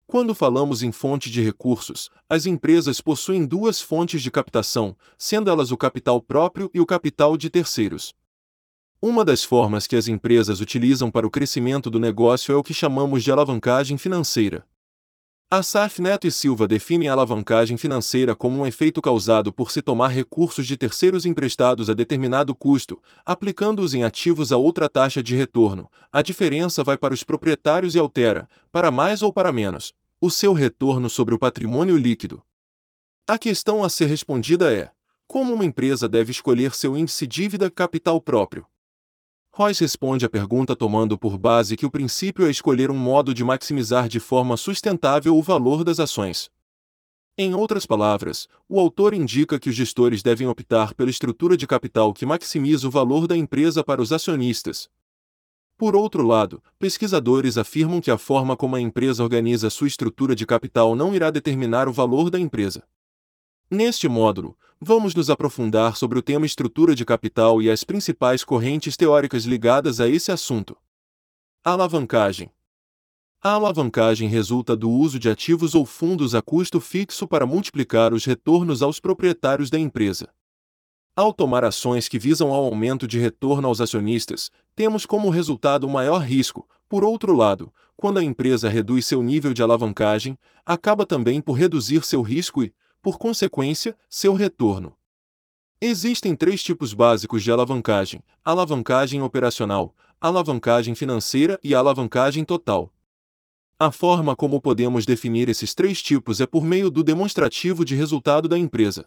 [0.07, 5.73] Quando falamos em fonte de recursos, as empresas possuem duas fontes de captação, sendo elas
[5.73, 8.15] o capital próprio e o capital de terceiros.
[9.03, 12.73] Uma das formas que as empresas utilizam para o crescimento do negócio é o que
[12.73, 14.65] chamamos de alavancagem financeira.
[15.57, 20.09] Assaf Neto e Silva definem a alavancagem financeira como um efeito causado por se tomar
[20.09, 25.89] recursos de terceiros emprestados a determinado custo, aplicando-os em ativos a outra taxa de retorno.
[26.13, 30.53] A diferença vai para os proprietários e altera, para mais ou para menos, o seu
[30.53, 32.43] retorno sobre o patrimônio líquido.
[33.25, 34.91] A questão a ser respondida é:
[35.25, 38.67] como uma empresa deve escolher seu índice dívida capital próprio?
[39.57, 43.45] Royce responde à pergunta tomando por base que o princípio é escolher um modo de
[43.45, 46.51] maximizar de forma sustentável o valor das ações.
[47.39, 52.13] Em outras palavras, o autor indica que os gestores devem optar pela estrutura de capital
[52.13, 54.89] que maximiza o valor da empresa para os acionistas.
[55.77, 60.45] Por outro lado, pesquisadores afirmam que a forma como a empresa organiza sua estrutura de
[60.45, 62.83] capital não irá determinar o valor da empresa.
[63.71, 68.97] Neste módulo, vamos nos aprofundar sobre o tema estrutura de capital e as principais correntes
[68.97, 70.77] teóricas ligadas a esse assunto.
[71.65, 72.51] Alavancagem.
[73.43, 78.25] A alavancagem resulta do uso de ativos ou fundos a custo fixo para multiplicar os
[78.25, 80.29] retornos aos proprietários da empresa.
[81.17, 86.23] Ao tomar ações que visam ao aumento de retorno aos acionistas, temos como resultado maior
[86.23, 86.69] risco.
[86.89, 92.05] Por outro lado, quando a empresa reduz seu nível de alavancagem, acaba também por reduzir
[92.05, 94.97] seu risco e, por consequência, seu retorno.
[95.79, 102.91] Existem três tipos básicos de alavancagem: alavancagem operacional, alavancagem financeira e alavancagem total.
[103.79, 108.49] A forma como podemos definir esses três tipos é por meio do demonstrativo de resultado
[108.49, 109.07] da empresa.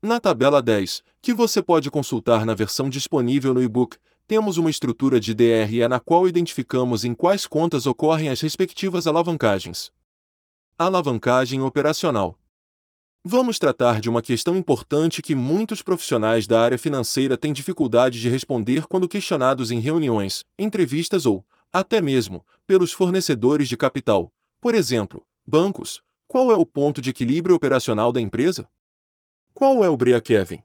[0.00, 5.20] Na tabela 10, que você pode consultar na versão disponível no e-book, temos uma estrutura
[5.20, 9.92] de DRE na qual identificamos em quais contas ocorrem as respectivas alavancagens.
[10.78, 12.38] Alavancagem operacional.
[13.24, 18.28] Vamos tratar de uma questão importante que muitos profissionais da área financeira têm dificuldade de
[18.28, 24.32] responder quando questionados em reuniões, entrevistas ou, até mesmo, pelos fornecedores de capital.
[24.60, 26.02] Por exemplo, bancos.
[26.26, 28.68] Qual é o ponto de equilíbrio operacional da empresa?
[29.54, 30.60] Qual é o break-even?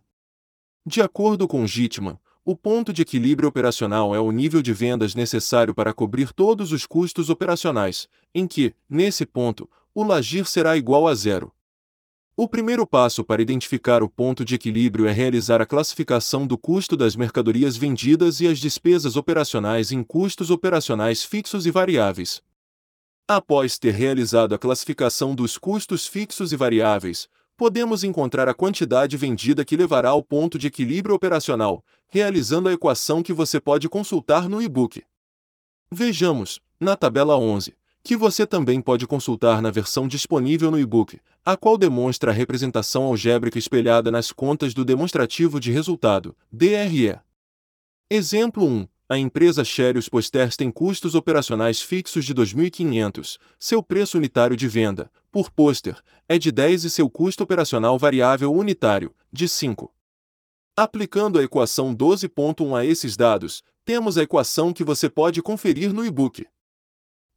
[0.83, 5.75] De acordo com Gitman, o ponto de equilíbrio operacional é o nível de vendas necessário
[5.75, 11.13] para cobrir todos os custos operacionais, em que, nesse ponto, o lagir será igual a
[11.13, 11.53] zero.
[12.39, 16.95] O primeiro passo para identificar o ponto de equilíbrio é realizar a classificação do custo
[16.95, 22.43] das mercadorias vendidas e as despesas operacionais em custos operacionais fixos e variáveis.
[23.27, 29.65] Após ter realizado a classificação dos custos fixos e variáveis, podemos encontrar a quantidade vendida
[29.65, 34.61] que levará ao ponto de equilíbrio operacional, realizando a equação que você pode consultar no
[34.61, 35.03] e-book.
[35.91, 37.73] Vejamos, na tabela 11,
[38.07, 43.03] que você também pode consultar na versão disponível no e-book, a qual demonstra a representação
[43.03, 47.19] algébrica espelhada nas contas do demonstrativo de resultado, DRE.
[48.09, 48.87] Exemplo 1.
[49.09, 55.11] A empresa Xerios Posters tem custos operacionais fixos de 2.500, seu preço unitário de venda,
[55.29, 55.97] por pôster,
[56.29, 59.93] é de 10 e seu custo operacional variável unitário, de 5.
[60.77, 66.05] Aplicando a equação 12.1 a esses dados, temos a equação que você pode conferir no
[66.05, 66.47] e-book.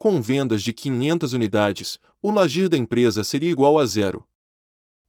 [0.00, 4.26] Com vendas de 500 unidades, o lagir da empresa seria igual a zero.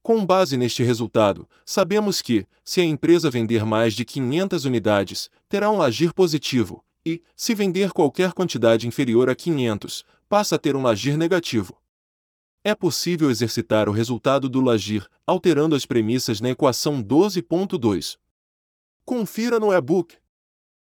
[0.02, 5.70] Com base neste resultado, sabemos que, se a empresa vender mais de 500 unidades, terá
[5.70, 10.82] um lagir positivo, e, se vender qualquer quantidade inferior a 500, passa a ter um
[10.82, 11.80] lagir negativo.
[12.62, 18.18] É possível exercitar o resultado do lagir, alterando as premissas na equação 12.2.
[19.06, 20.18] Confira no e-book.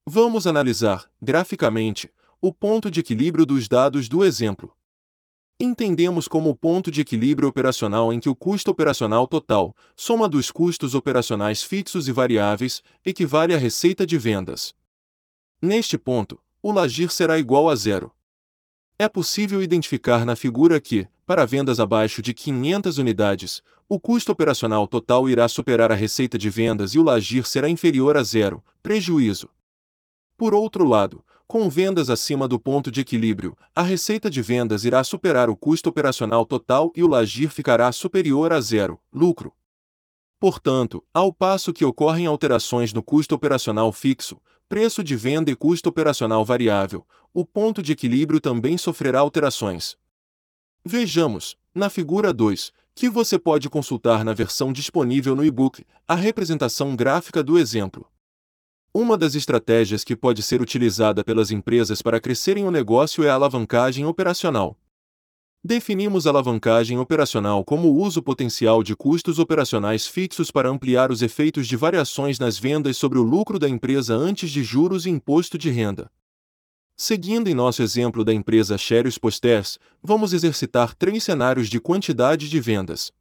[0.06, 2.12] Vamos analisar, graficamente,
[2.48, 4.72] o ponto de equilíbrio dos dados do exemplo.
[5.60, 10.52] Entendemos como o ponto de equilíbrio operacional em que o custo operacional total, soma dos
[10.52, 14.76] custos operacionais fixos e variáveis, equivale à receita de vendas.
[15.60, 18.12] Neste ponto, o lagir será igual a zero.
[19.00, 24.88] É possível identificar na figura que, para vendas abaixo de 500 unidades, o custo operacional
[24.88, 29.50] total irá superar a receita de vendas e o lagir será inferior a zero, prejuízo.
[30.38, 35.04] Por outro lado, com vendas acima do ponto de equilíbrio, a receita de vendas irá
[35.04, 39.54] superar o custo operacional total e o lagir ficará superior a zero, lucro.
[40.40, 45.90] Portanto, ao passo que ocorrem alterações no custo operacional fixo, preço de venda e custo
[45.90, 49.96] operacional variável, o ponto de equilíbrio também sofrerá alterações.
[50.84, 56.96] Vejamos, na figura 2, que você pode consultar na versão disponível no e-book, a representação
[56.96, 58.10] gráfica do exemplo.
[58.98, 63.34] Uma das estratégias que pode ser utilizada pelas empresas para crescerem o negócio é a
[63.34, 64.80] alavancagem operacional.
[65.62, 71.68] Definimos alavancagem operacional como o uso potencial de custos operacionais fixos para ampliar os efeitos
[71.68, 75.70] de variações nas vendas sobre o lucro da empresa antes de juros e imposto de
[75.70, 76.10] renda.
[76.96, 82.62] Seguindo em nosso exemplo da empresa Sherry's Posters, vamos exercitar três cenários de quantidade de
[82.62, 83.12] vendas.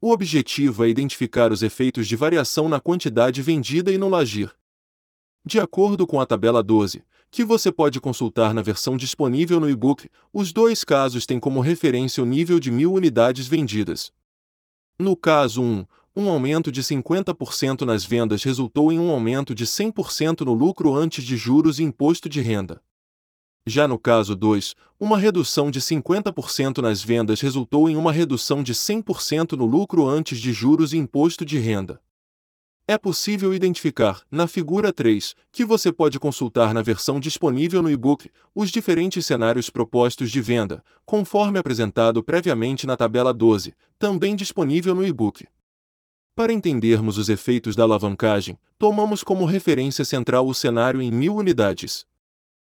[0.00, 4.56] O objetivo é identificar os efeitos de variação na quantidade vendida e no lagir.
[5.48, 10.10] De acordo com a tabela 12, que você pode consultar na versão disponível no e-book,
[10.32, 14.12] os dois casos têm como referência o nível de mil unidades vendidas.
[14.98, 20.40] No caso 1, um aumento de 50% nas vendas resultou em um aumento de 100%
[20.40, 22.82] no lucro antes de juros e imposto de renda.
[23.64, 28.74] Já no caso 2, uma redução de 50% nas vendas resultou em uma redução de
[28.74, 32.00] 100% no lucro antes de juros e imposto de renda.
[32.88, 38.30] É possível identificar, na figura 3, que você pode consultar na versão disponível no e-book,
[38.54, 45.04] os diferentes cenários propostos de venda, conforme apresentado previamente na tabela 12, também disponível no
[45.04, 45.48] e-book.
[46.36, 52.06] Para entendermos os efeitos da alavancagem, tomamos como referência central o cenário em mil unidades.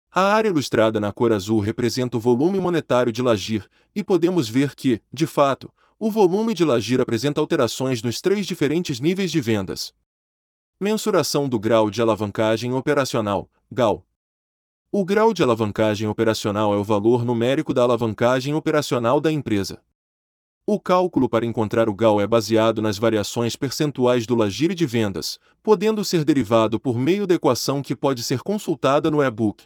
[0.08, 4.76] A área ilustrada na cor azul representa o volume monetário de Lagir, e podemos ver
[4.76, 9.94] que, de fato, o volume de Lagir apresenta alterações nos três diferentes níveis de vendas.
[10.78, 14.06] Mensuração do grau de alavancagem operacional, GAL.
[14.92, 19.82] O grau de alavancagem operacional é o valor numérico da alavancagem operacional da empresa.
[20.66, 25.38] O cálculo para encontrar o GAL é baseado nas variações percentuais do Lagir de vendas,
[25.62, 29.64] podendo ser derivado por meio da equação que pode ser consultada no e-book.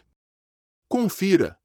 [0.87, 1.60] Confira!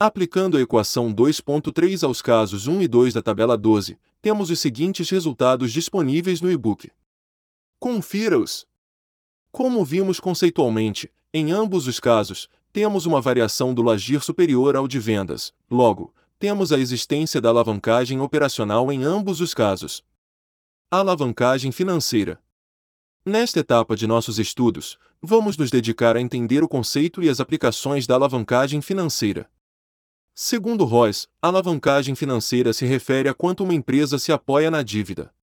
[0.00, 5.10] Aplicando a equação 2.3 aos casos 1 e 2 da tabela 12, temos os seguintes
[5.10, 6.88] resultados disponíveis no e-book.
[7.80, 8.64] Confira-os!
[9.50, 15.00] Como vimos conceitualmente, em ambos os casos, temos uma variação do lagir superior ao de
[15.00, 20.04] vendas, logo, temos a existência da alavancagem operacional em ambos os casos.
[20.88, 22.40] Alavancagem financeira.
[23.26, 28.06] Nesta etapa de nossos estudos, vamos nos dedicar a entender o conceito e as aplicações
[28.06, 29.50] da alavancagem financeira.
[30.40, 35.34] Segundo Royce, alavancagem financeira se refere a quanto uma empresa se apoia na dívida.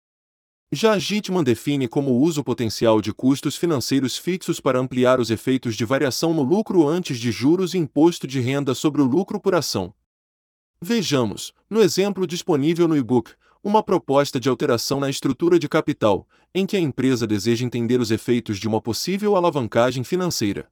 [0.71, 5.75] Já Gitman define como o uso potencial de custos financeiros fixos para ampliar os efeitos
[5.75, 9.53] de variação no lucro antes de juros e imposto de renda sobre o lucro por
[9.53, 9.93] ação.
[10.81, 16.65] Vejamos, no exemplo disponível no e-book, uma proposta de alteração na estrutura de capital, em
[16.65, 20.71] que a empresa deseja entender os efeitos de uma possível alavancagem financeira.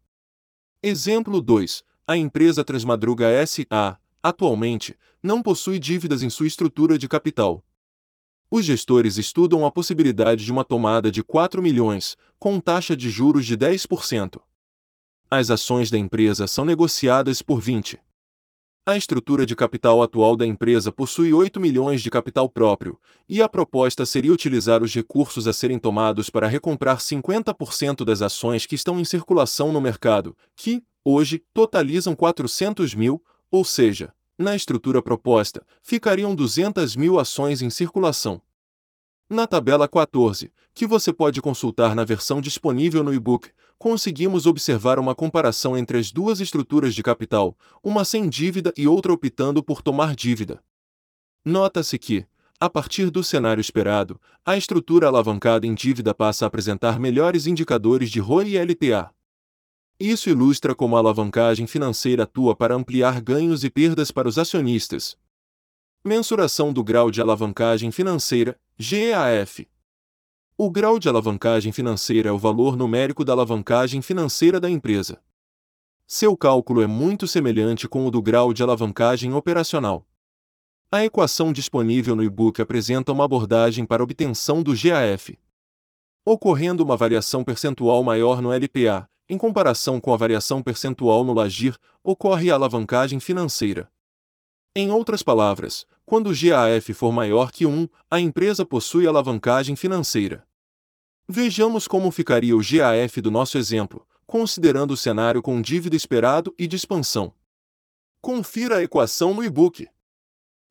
[0.82, 1.84] Exemplo 2.
[2.08, 7.64] A empresa Transmadruga S.A atualmente, não possui dívidas em sua estrutura de capital.
[8.50, 13.46] Os gestores estudam a possibilidade de uma tomada de 4 milhões, com taxa de juros
[13.46, 14.40] de 10%.
[15.30, 18.00] As ações da empresa são negociadas por 20.
[18.86, 23.48] A estrutura de capital atual da empresa possui 8 milhões de capital próprio, e a
[23.48, 29.00] proposta seria utilizar os recursos a serem tomados para recomprar 50% das ações que estão
[29.00, 36.34] em circulação no mercado, que, hoje, totalizam 400 mil, ou seja, na estrutura proposta, ficariam
[36.34, 38.42] 200 mil ações em circulação.
[39.30, 45.14] Na tabela 14, que você pode consultar na versão disponível no e-book, conseguimos observar uma
[45.14, 50.16] comparação entre as duas estruturas de capital, uma sem dívida e outra optando por tomar
[50.16, 50.60] dívida.
[51.46, 52.26] Nota-se que,
[52.60, 58.10] a partir do cenário esperado, a estrutura alavancada em dívida passa a apresentar melhores indicadores
[58.10, 59.12] de ROI e LTA.
[60.06, 65.18] Isso ilustra como a alavancagem financeira atua para ampliar ganhos e perdas para os acionistas.
[66.04, 69.66] Mensuração do grau de alavancagem financeira, GAF.
[70.58, 75.22] O grau de alavancagem financeira é o valor numérico da alavancagem financeira da empresa.
[76.06, 80.06] Seu cálculo é muito semelhante com o do grau de alavancagem operacional.
[80.92, 85.40] A equação disponível no e-book apresenta uma abordagem para obtenção do GAF.
[86.26, 91.78] Ocorrendo uma variação percentual maior no LPA, em comparação com a variação percentual no LAGIR,
[92.04, 93.90] ocorre a alavancagem financeira.
[94.76, 100.46] Em outras palavras, quando o GAF for maior que 1, a empresa possui alavancagem financeira.
[101.28, 106.68] Vejamos como ficaria o GAF do nosso exemplo, considerando o cenário com dívida esperado e
[106.68, 107.34] de expansão.
[108.22, 109.88] Confira a equação no e-book.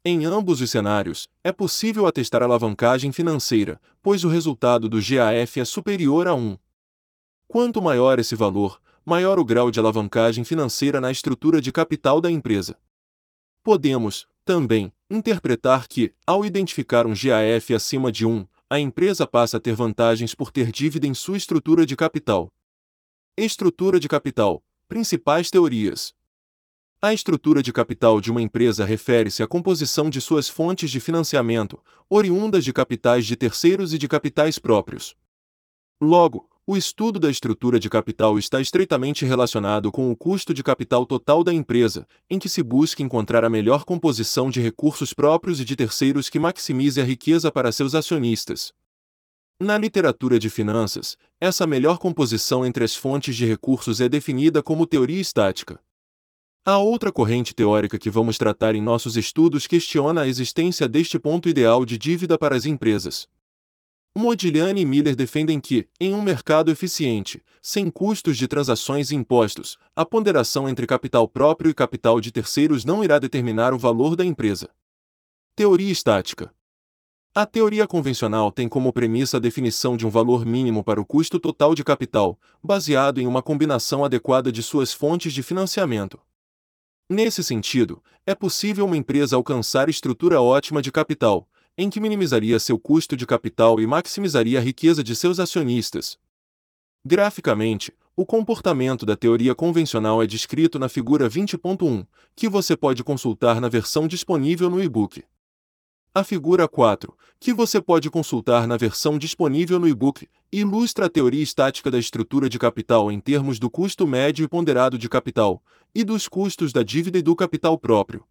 [0.05, 5.65] Em ambos os cenários, é possível atestar alavancagem financeira, pois o resultado do GAF é
[5.65, 6.59] superior a 1.
[7.53, 12.31] Quanto maior esse valor, maior o grau de alavancagem financeira na estrutura de capital da
[12.31, 12.79] empresa.
[13.63, 19.61] Podemos, também, interpretar que, ao identificar um GAF acima de 1, a empresa passa a
[19.61, 22.51] ter vantagens por ter dívida em sua estrutura de capital.
[23.37, 24.65] Estrutura de capital.
[24.89, 26.15] Principais teorias.
[27.03, 31.79] A estrutura de capital de uma empresa refere-se à composição de suas fontes de financiamento,
[32.09, 35.15] oriundas de capitais de terceiros e de capitais próprios.
[36.01, 41.05] Logo, o estudo da estrutura de capital está estreitamente relacionado com o custo de capital
[41.05, 45.65] total da empresa, em que se busca encontrar a melhor composição de recursos próprios e
[45.65, 48.73] de terceiros que maximize a riqueza para seus acionistas.
[49.61, 54.87] Na literatura de finanças, essa melhor composição entre as fontes de recursos é definida como
[54.87, 55.81] teoria estática.
[56.65, 61.49] A outra corrente teórica que vamos tratar em nossos estudos questiona a existência deste ponto
[61.49, 63.27] ideal de dívida para as empresas.
[64.15, 69.79] Modigliani e Miller defendem que, em um mercado eficiente, sem custos de transações e impostos,
[69.97, 74.25] a ponderação entre capital próprio e capital de terceiros não irá determinar o valor da
[74.25, 74.69] empresa.
[75.57, 76.55] Teoria estática.
[77.35, 81.41] A teoria convencional tem como premissa a definição de um valor mínimo para o custo
[81.41, 86.21] total de capital, baseado em uma combinação adequada de suas fontes de financiamento.
[87.09, 92.79] Nesse sentido, é possível uma empresa alcançar estrutura ótima de capital, em que minimizaria seu
[92.79, 96.19] custo de capital e maximizaria a riqueza de seus acionistas.
[97.05, 102.07] Graficamente, o comportamento da teoria convencional é descrito na figura 20.1,
[102.37, 105.25] que você pode consultar na versão disponível no e-book.
[106.15, 111.43] A figura 4, que você pode consultar na versão disponível no e-book, ilustra a teoria
[111.43, 115.63] estática da estrutura de capital em termos do custo médio e ponderado de capital,
[115.95, 118.27] e dos custos da dívida e do capital próprio.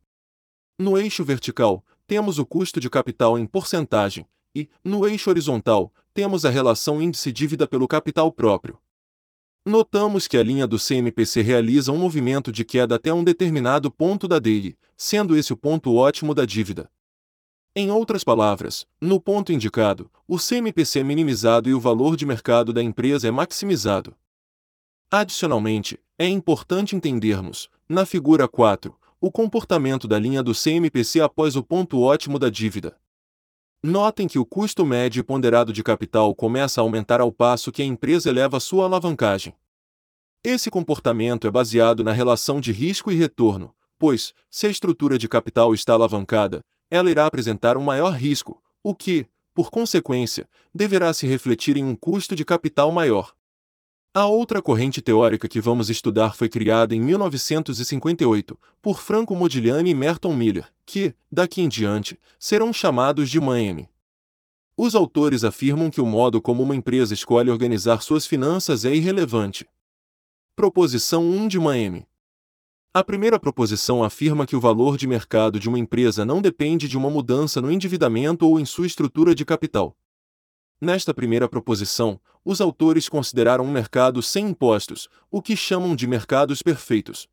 [0.77, 6.43] No eixo vertical, temos o custo de capital em porcentagem, e, no eixo horizontal, temos
[6.43, 8.77] a relação índice dívida pelo capital próprio.
[9.65, 14.27] Notamos que a linha do CMPC realiza um movimento de queda até um determinado ponto
[14.27, 16.91] da DI, sendo esse o ponto ótimo da dívida.
[17.73, 22.73] Em outras palavras, no ponto indicado, o CMPC é minimizado e o valor de mercado
[22.73, 24.13] da empresa é maximizado.
[25.09, 28.93] Adicionalmente, é importante entendermos, na figura 4,
[29.23, 32.97] o comportamento da linha do CMPC após o ponto ótimo da dívida.
[33.83, 37.85] Notem que o custo médio ponderado de capital começa a aumentar ao passo que a
[37.85, 39.53] empresa eleva sua alavancagem.
[40.43, 45.29] Esse comportamento é baseado na relação de risco e retorno, pois, se a estrutura de
[45.29, 51.27] capital está alavancada, ela irá apresentar um maior risco, o que, por consequência, deverá se
[51.27, 53.35] refletir em um custo de capital maior.
[54.13, 59.95] A outra corrente teórica que vamos estudar foi criada em 1958 por Franco Modigliani e
[59.95, 63.87] Merton Miller, que, daqui em diante, serão chamados de Miami.
[64.75, 69.65] Os autores afirmam que o modo como uma empresa escolhe organizar suas finanças é irrelevante.
[70.57, 72.05] Proposição 1 de Miami.
[72.93, 76.97] A primeira proposição afirma que o valor de mercado de uma empresa não depende de
[76.97, 79.95] uma mudança no endividamento ou em sua estrutura de capital.
[80.81, 86.63] Nesta primeira proposição, os autores consideraram um mercado sem impostos, o que chamam de mercados
[86.63, 87.29] perfeitos.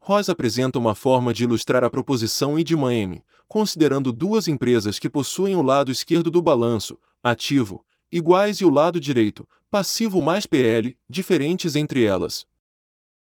[0.00, 5.08] Ross apresenta uma forma de ilustrar a proposição I de Miami, considerando duas empresas que
[5.08, 10.98] possuem o lado esquerdo do balanço, ativo, iguais e o lado direito, passivo mais PL,
[11.08, 12.48] diferentes entre elas.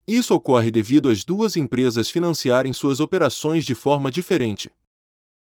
[0.06, 4.70] Isso ocorre devido às duas empresas financiarem suas operações de forma diferente.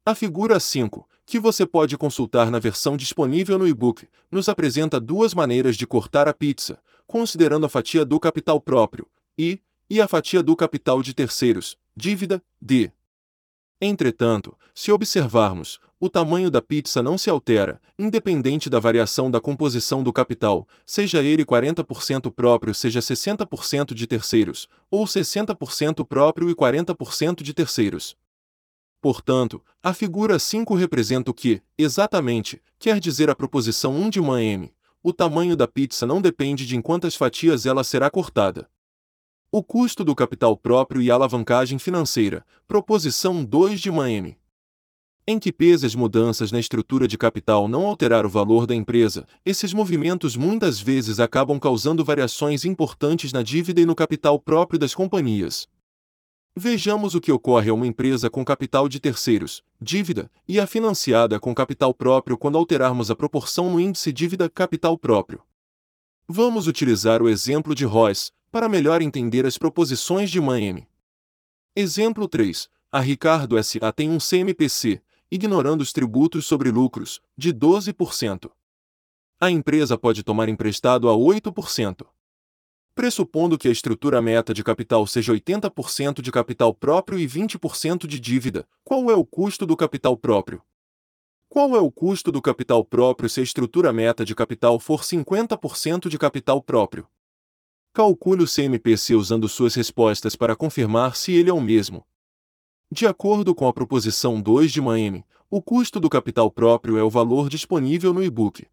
[0.07, 5.35] A figura 5, que você pode consultar na versão disponível no e-book, nos apresenta duas
[5.35, 9.07] maneiras de cortar a pizza, considerando a fatia do capital próprio,
[9.39, 12.91] I, e a fatia do capital de terceiros, dívida, D.
[13.81, 20.03] Entretanto, se observarmos, o tamanho da pizza não se altera, independente da variação da composição
[20.03, 27.43] do capital, seja ele 40% próprio, seja 60% de terceiros, ou 60% próprio e 40%
[27.43, 28.17] de terceiros.
[29.05, 34.43] Portanto, a figura 5 representa o que, exatamente, quer dizer a proposição 1 de uma
[34.43, 34.73] m.
[35.03, 38.67] O tamanho da pizza não depende de em quantas fatias ela será cortada.
[39.53, 44.39] O custo do capital próprio e a alavancagem financeira, proposição 2 de uma m.
[45.27, 49.27] Em que pese as mudanças na estrutura de capital não alterar o valor da empresa,
[49.45, 54.95] esses movimentos muitas vezes acabam causando variações importantes na dívida e no capital próprio das
[54.95, 55.69] companhias.
[56.57, 61.41] Vejamos o que ocorre a uma empresa com capital de terceiros, dívida, e a financiada
[61.41, 65.43] com capital próprio quando alterarmos a proporção no índice dívida-capital próprio.
[66.29, 70.87] Vamos utilizar o exemplo de Royce, para melhor entender as proposições de uma M.
[71.75, 72.69] Exemplo 3.
[72.93, 73.91] A Ricardo S.A.
[73.93, 78.49] tem um CMPC, ignorando os tributos sobre lucros, de 12%.
[79.41, 82.07] A empresa pode tomar emprestado a 8%.
[82.95, 88.21] Pressupondo que a estrutura meta de capital seja 80% de capital próprio e 20% de
[88.21, 90.63] dívida, qual é o custo do capital próprio?
[91.49, 96.09] Qual é o custo do capital próprio se a estrutura meta de capital for 50%
[96.09, 97.09] de capital próprio?
[97.93, 102.07] Calcule o CMPC usando suas respostas para confirmar se ele é o mesmo.
[102.93, 107.11] De acordo com a proposição 2 de Miami, o custo do capital próprio é o
[107.11, 108.69] valor disponível no e-book.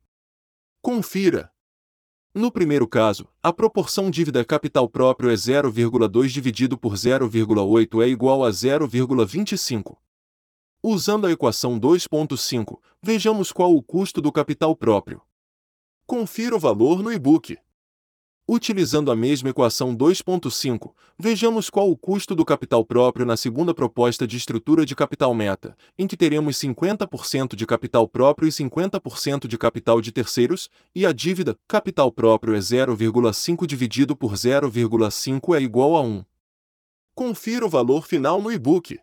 [0.79, 1.50] Confira!
[2.33, 8.45] No primeiro caso, a proporção dívida capital próprio é 0,2 dividido por 0,8 é igual
[8.45, 9.97] a 0,25.
[10.81, 15.21] Usando a equação 2.5, vejamos qual o custo do capital próprio.
[16.05, 17.57] Confira o valor no e-book.
[18.47, 24.25] Utilizando a mesma equação 2.5, vejamos qual o custo do capital próprio na segunda proposta
[24.25, 29.57] de estrutura de capital meta, em que teremos 50% de capital próprio e 50% de
[29.57, 35.95] capital de terceiros, e a dívida, capital próprio é 0,5 dividido por 0,5 é igual
[35.95, 36.25] a 1.
[37.13, 38.99] Confira o valor final no e-book.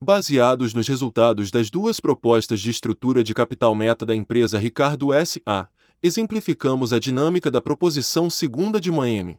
[0.00, 5.68] Baseados nos resultados das duas propostas de estrutura de capital meta da empresa Ricardo S.A.,
[6.04, 9.38] exemplificamos a dinâmica da proposição segunda de Miami.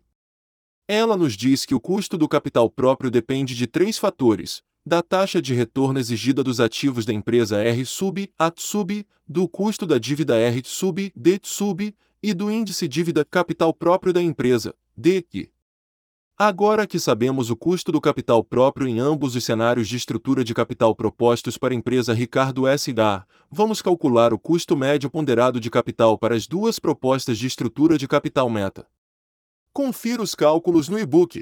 [0.88, 5.39] Ela nos diz que o custo do capital próprio depende de três fatores: da taxa
[5.39, 10.38] de retorno exigida dos ativos da empresa R sub A sub, do custo da dívida
[10.38, 15.51] R sub D sub e do índice dívida capital próprio da empresa D que
[16.38, 20.53] Agora que sabemos o custo do capital próprio em ambos os cenários de estrutura de
[20.53, 26.17] capital propostos para a empresa Ricardo S.A., vamos calcular o custo médio ponderado de capital
[26.17, 28.86] para as duas propostas de estrutura de capital meta.
[29.71, 31.41] Confira os cálculos no e-book.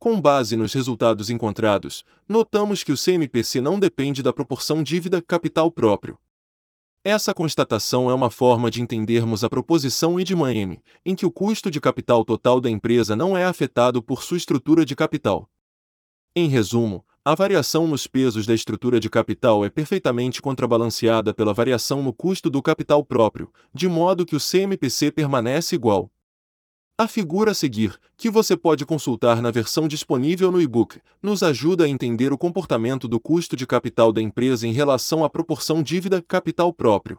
[0.00, 6.18] Com base nos resultados encontrados, notamos que o CMPC não depende da proporção dívida-capital próprio.
[7.04, 11.32] Essa constatação é uma forma de entendermos a proposição I de Miami, em que o
[11.32, 15.50] custo de capital total da empresa não é afetado por sua estrutura de capital.
[16.32, 22.04] Em resumo, a variação nos pesos da estrutura de capital é perfeitamente contrabalanceada pela variação
[22.04, 26.08] no custo do capital próprio, de modo que o CMPC permanece igual.
[27.02, 31.82] A figura a seguir, que você pode consultar na versão disponível no e-book, nos ajuda
[31.84, 36.72] a entender o comportamento do custo de capital da empresa em relação à proporção dívida-capital
[36.72, 37.18] próprio.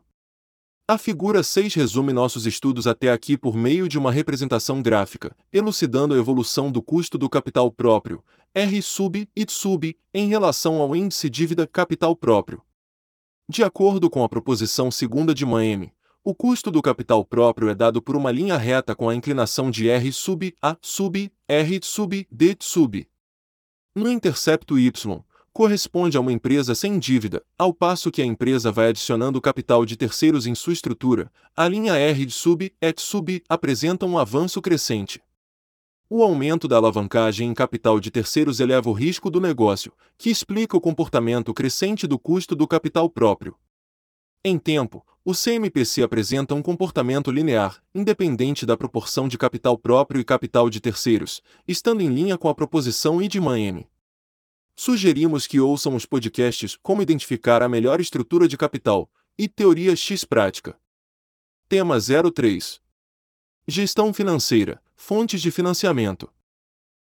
[0.88, 6.14] A figura 6 resume nossos estudos até aqui por meio de uma representação gráfica, elucidando
[6.14, 8.24] a evolução do custo do capital próprio,
[8.56, 12.62] R sub e sub, em relação ao índice dívida-capital próprio.
[13.50, 15.92] De acordo com a proposição segunda de Miami,
[16.24, 19.90] o custo do capital próprio é dado por uma linha reta com a inclinação de
[19.90, 23.06] R sub A sub R sub D sub.
[23.94, 25.22] No intercepto Y,
[25.52, 29.98] corresponde a uma empresa sem dívida, ao passo que a empresa vai adicionando capital de
[29.98, 35.22] terceiros em sua estrutura, a linha R sub E sub apresenta um avanço crescente.
[36.10, 40.78] O aumento da alavancagem em capital de terceiros eleva o risco do negócio, que explica
[40.78, 43.58] o comportamento crescente do custo do capital próprio.
[44.46, 50.24] Em tempo, o CMPC apresenta um comportamento linear, independente da proporção de capital próprio e
[50.24, 53.88] capital de terceiros, estando em linha com a proposição I de Miami.
[54.76, 60.26] Sugerimos que ouçam os podcasts Como Identificar a Melhor Estrutura de Capital e Teoria X
[60.26, 60.78] Prática.
[61.70, 62.82] Tema 03
[63.66, 66.30] Gestão Financeira Fontes de Financiamento.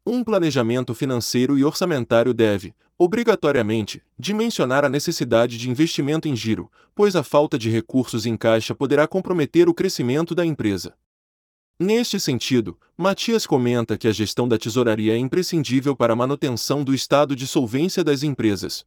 [0.05, 7.15] Um planejamento financeiro e orçamentário deve, obrigatoriamente, dimensionar a necessidade de investimento em giro, pois
[7.15, 10.95] a falta de recursos em caixa poderá comprometer o crescimento da empresa.
[11.79, 16.93] Neste sentido, Matias comenta que a gestão da tesouraria é imprescindível para a manutenção do
[16.93, 18.85] estado de solvência das empresas.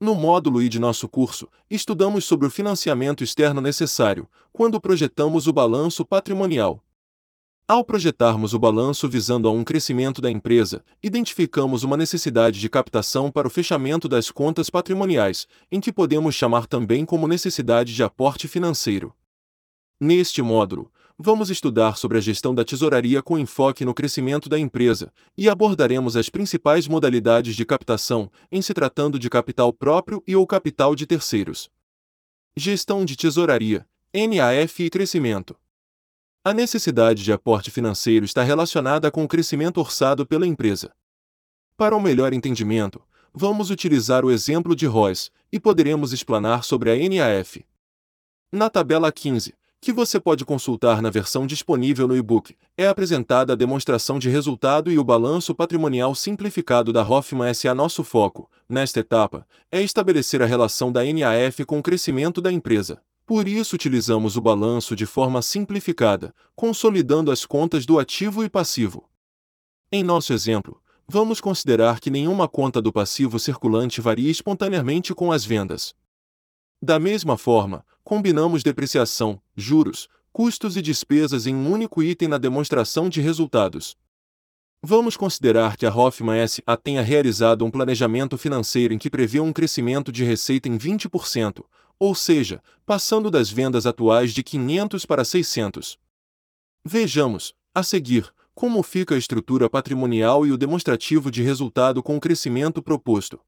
[0.00, 5.52] No módulo I de nosso curso, estudamos sobre o financiamento externo necessário, quando projetamos o
[5.52, 6.82] balanço patrimonial.
[7.70, 13.30] Ao projetarmos o balanço visando a um crescimento da empresa, identificamos uma necessidade de captação
[13.30, 18.48] para o fechamento das contas patrimoniais, em que podemos chamar também como necessidade de aporte
[18.48, 19.14] financeiro.
[20.00, 25.12] Neste módulo, vamos estudar sobre a gestão da tesouraria com enfoque no crescimento da empresa
[25.38, 30.44] e abordaremos as principais modalidades de captação, em se tratando de capital próprio e ou
[30.44, 31.70] capital de terceiros.
[32.56, 35.54] Gestão de tesouraria, NAF e crescimento.
[36.42, 40.90] A necessidade de aporte financeiro está relacionada com o crescimento orçado pela empresa.
[41.76, 46.96] Para um melhor entendimento, vamos utilizar o exemplo de ROIS e poderemos explanar sobre a
[46.96, 47.62] NAF.
[48.50, 53.56] Na tabela 15, que você pode consultar na versão disponível no e-book, é apresentada a
[53.56, 57.74] demonstração de resultado e o balanço patrimonial simplificado da Hoffman SA.
[57.74, 63.02] Nosso foco, nesta etapa, é estabelecer a relação da NAF com o crescimento da empresa.
[63.30, 69.08] Por isso utilizamos o balanço de forma simplificada, consolidando as contas do ativo e passivo.
[69.92, 75.44] Em nosso exemplo, vamos considerar que nenhuma conta do passivo circulante varia espontaneamente com as
[75.44, 75.94] vendas.
[76.82, 83.08] Da mesma forma, combinamos depreciação, juros, custos e despesas em um único item na demonstração
[83.08, 83.96] de resultados.
[84.82, 86.76] Vamos considerar que a Hoffman S.A.
[86.76, 91.62] tenha realizado um planejamento financeiro em que prevê um crescimento de receita em 20%,
[92.00, 95.98] ou seja, passando das vendas atuais de 500 para 600.
[96.82, 102.20] Vejamos, a seguir, como fica a estrutura patrimonial e o demonstrativo de resultado com o
[102.20, 103.38] crescimento proposto.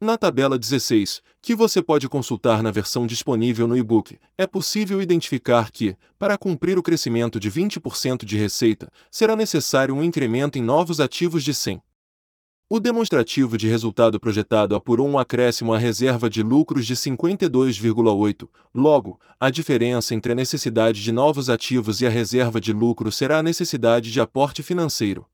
[0.00, 5.70] Na tabela 16, que você pode consultar na versão disponível no e-book, é possível identificar
[5.70, 11.00] que, para cumprir o crescimento de 20% de receita, será necessário um incremento em novos
[11.00, 11.82] ativos de 100.
[12.66, 18.48] O demonstrativo de resultado projetado apurou um acréscimo à reserva de lucros de 52,8.
[18.74, 23.38] Logo, a diferença entre a necessidade de novos ativos e a reserva de lucro será
[23.38, 25.26] a necessidade de aporte financeiro.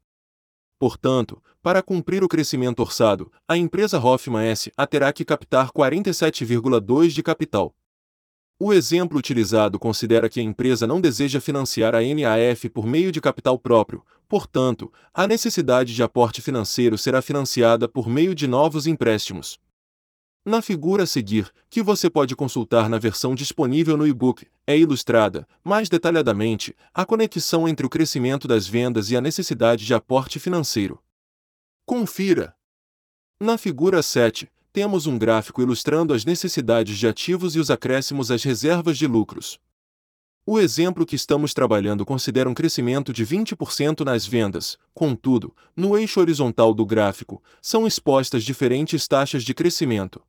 [0.76, 4.86] Portanto, para cumprir o crescimento orçado, a empresa Hoffman S.A.
[4.86, 7.72] terá que captar 47,2 de capital.
[8.62, 13.18] O exemplo utilizado considera que a empresa não deseja financiar a NAF por meio de
[13.18, 19.58] capital próprio, portanto, a necessidade de aporte financeiro será financiada por meio de novos empréstimos.
[20.44, 25.48] Na figura a seguir, que você pode consultar na versão disponível no e-book, é ilustrada,
[25.64, 31.02] mais detalhadamente, a conexão entre o crescimento das vendas e a necessidade de aporte financeiro.
[31.86, 32.54] Confira!
[33.40, 38.42] Na figura 7, temos um gráfico ilustrando as necessidades de ativos e os acréscimos às
[38.42, 39.58] reservas de lucros.
[40.46, 46.18] O exemplo que estamos trabalhando considera um crescimento de 20% nas vendas, contudo, no eixo
[46.18, 50.22] horizontal do gráfico, são expostas diferentes taxas de crescimento.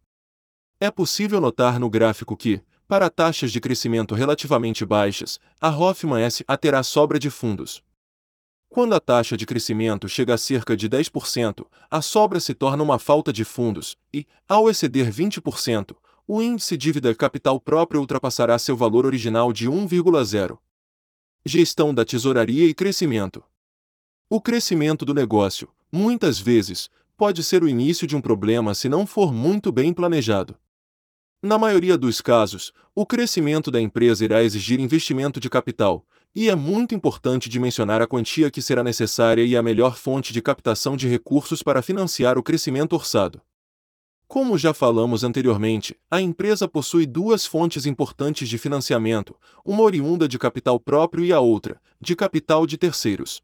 [0.79, 6.57] É possível notar no gráfico que, para taxas de crescimento relativamente baixas, a Hoffman S.A.
[6.57, 7.81] terá sobra de fundos.
[8.73, 12.97] Quando a taxa de crescimento chega a cerca de 10%, a sobra se torna uma
[12.97, 15.93] falta de fundos, e, ao exceder 20%,
[16.25, 20.57] o índice dívida capital próprio ultrapassará seu valor original de 1,0.
[21.45, 23.43] Gestão da tesouraria e crescimento.
[24.29, 29.05] O crescimento do negócio, muitas vezes, pode ser o início de um problema se não
[29.05, 30.55] for muito bem planejado.
[31.43, 36.55] Na maioria dos casos, o crescimento da empresa irá exigir investimento de capital, e é
[36.55, 41.07] muito importante dimensionar a quantia que será necessária e a melhor fonte de captação de
[41.07, 43.41] recursos para financiar o crescimento orçado.
[44.27, 50.39] Como já falamos anteriormente, a empresa possui duas fontes importantes de financiamento, uma oriunda de
[50.39, 53.43] capital próprio e a outra, de capital de terceiros.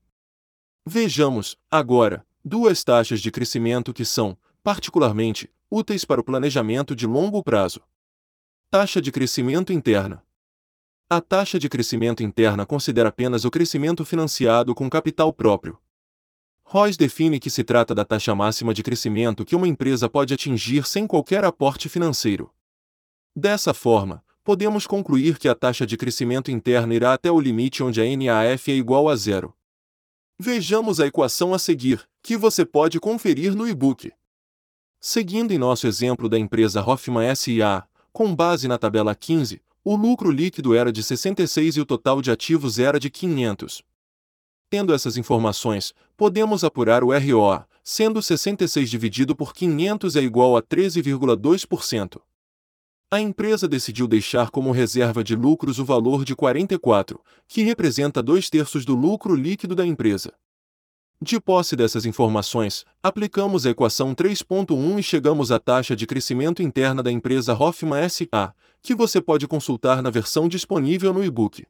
[0.86, 7.44] Vejamos, agora, duas taxas de crescimento que são, particularmente, úteis para o planejamento de longo
[7.44, 7.82] prazo.
[8.72, 10.24] Taxa de crescimento interna.
[11.10, 15.80] A taxa de crescimento interna considera apenas o crescimento financiado com capital próprio.
[16.66, 20.86] Royce define que se trata da taxa máxima de crescimento que uma empresa pode atingir
[20.86, 22.54] sem qualquer aporte financeiro.
[23.34, 28.02] Dessa forma, podemos concluir que a taxa de crescimento interna irá até o limite onde
[28.02, 29.54] a NAF é igual a zero.
[30.38, 34.12] Vejamos a equação a seguir, que você pode conferir no e-book.
[35.00, 40.30] Seguindo em nosso exemplo da empresa Hoffman S.A., com base na tabela 15, o lucro
[40.30, 43.82] líquido era de 66 e o total de ativos era de 500.
[44.70, 50.62] Tendo essas informações, podemos apurar o ROA, sendo 66 dividido por 500 é igual a
[50.62, 52.20] 13,2%.
[53.10, 58.50] A empresa decidiu deixar como reserva de lucros o valor de 44, que representa dois
[58.50, 60.34] terços do lucro líquido da empresa.
[61.22, 67.02] De posse dessas informações, aplicamos a equação 3.1 e chegamos à taxa de crescimento interna
[67.02, 68.54] da empresa Hoffman SA,
[68.88, 71.68] que você pode consultar na versão disponível no e-book.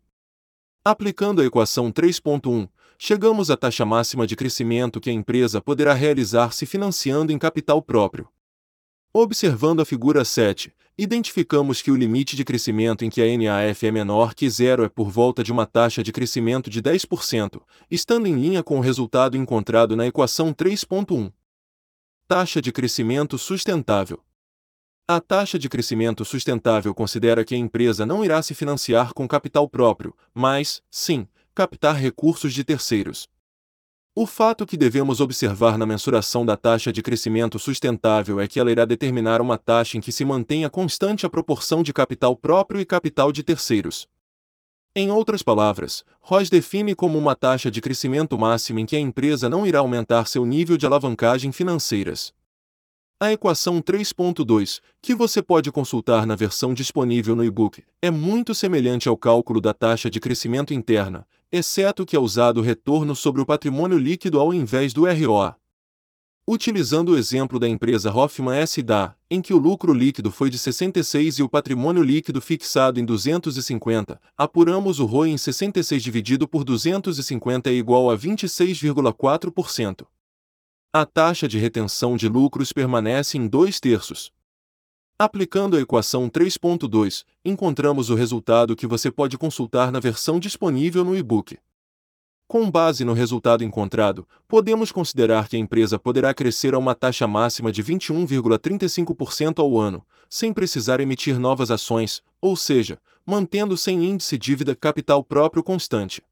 [0.86, 6.54] Aplicando a equação 3.1, chegamos à taxa máxima de crescimento que a empresa poderá realizar
[6.54, 8.30] se financiando em capital próprio.
[9.12, 13.92] Observando a figura 7, identificamos que o limite de crescimento em que a NAF é
[13.92, 17.60] menor que zero é por volta de uma taxa de crescimento de 10%,
[17.90, 21.34] estando em linha com o resultado encontrado na equação 3.1.
[22.28, 24.24] Taxa de crescimento sustentável.
[25.10, 29.70] A taxa de crescimento sustentável considera que a empresa não irá se financiar com capital
[29.70, 33.26] próprio, mas, sim, captar recursos de terceiros.
[34.14, 38.70] O fato que devemos observar na mensuração da taxa de crescimento sustentável é que ela
[38.70, 42.86] irá determinar uma taxa em que se mantenha constante a proporção de capital próprio e
[42.86, 44.10] capital de terceiros.
[44.94, 49.48] Em outras palavras, Ross define como uma taxa de crescimento máxima em que a empresa
[49.48, 52.34] não irá aumentar seu nível de alavancagem financeiras.
[53.20, 59.10] A equação 3.2, que você pode consultar na versão disponível no e-book, é muito semelhante
[59.10, 63.46] ao cálculo da taxa de crescimento interna, exceto que é usado o retorno sobre o
[63.46, 65.56] patrimônio líquido ao invés do ROA.
[66.48, 71.40] Utilizando o exemplo da empresa Hoffman S.D.A., em que o lucro líquido foi de 66
[71.40, 77.68] e o patrimônio líquido fixado em 250, apuramos o ROI em 66 dividido por 250
[77.72, 80.06] é igual a 26,4%.
[80.94, 84.32] A taxa de retenção de lucros permanece em 2 terços.
[85.20, 91.16] Aplicando a equação 3.2, encontramos o resultado que você pode consultar na versão disponível no
[91.16, 91.58] e-book.
[92.48, 97.28] Com base no resultado encontrado, podemos considerar que a empresa poderá crescer a uma taxa
[97.28, 104.38] máxima de 21,35% ao ano, sem precisar emitir novas ações, ou seja, mantendo sem índice
[104.38, 106.24] dívida capital próprio constante.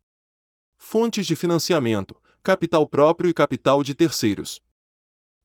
[0.77, 2.15] Fontes de financiamento:
[2.45, 4.61] capital próprio e capital de terceiros.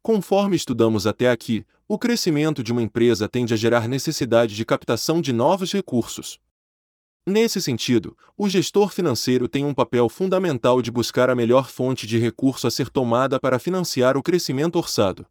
[0.03, 5.23] Conforme estudamos até aqui, o crescimento de uma empresa tende a gerar necessidade de captação
[5.23, 6.39] de novos recursos.
[7.27, 12.19] Nesse sentido, o gestor financeiro tem um papel fundamental de buscar a melhor fonte de
[12.19, 15.25] recurso a ser tomada para financiar o crescimento orçado.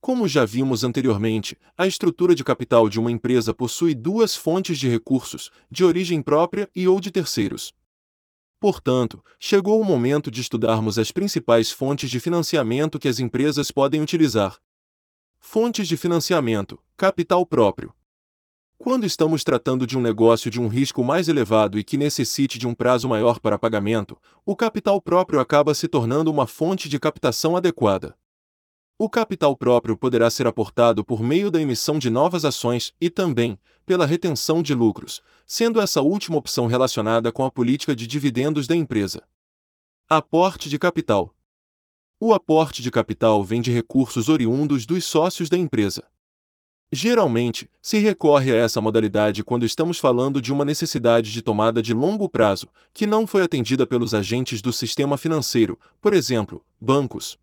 [0.00, 4.88] Como já vimos anteriormente, a estrutura de capital de uma empresa possui duas fontes de
[4.88, 7.74] recursos, de origem própria e ou de terceiros.
[8.60, 14.00] Portanto, chegou o momento de estudarmos as principais fontes de financiamento que as empresas podem
[14.00, 14.58] utilizar,
[15.40, 17.94] Fontes de financiamento: capital próprio.
[18.76, 22.66] Quando estamos tratando de um negócio de um risco mais elevado e que necessite de
[22.66, 27.56] um prazo maior para pagamento, o capital próprio acaba se tornando uma fonte de captação
[27.56, 28.16] adequada.
[28.98, 33.58] O capital próprio poderá ser aportado por meio da emissão de novas ações e também
[33.86, 38.74] pela retenção de lucros, sendo essa última opção relacionada com a política de dividendos da
[38.74, 39.22] empresa.
[40.10, 41.34] Aporte de capital
[42.20, 46.02] o aporte de capital vem de recursos oriundos dos sócios da empresa.
[46.90, 51.94] Geralmente, se recorre a essa modalidade quando estamos falando de uma necessidade de tomada de
[51.94, 57.38] longo prazo, que não foi atendida pelos agentes do sistema financeiro, por exemplo, bancos.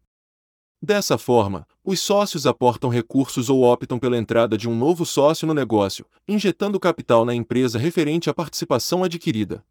[0.86, 5.54] Dessa forma, os sócios aportam recursos ou optam pela entrada de um novo sócio no
[5.54, 9.66] negócio, injetando capital na empresa referente à participação adquirida.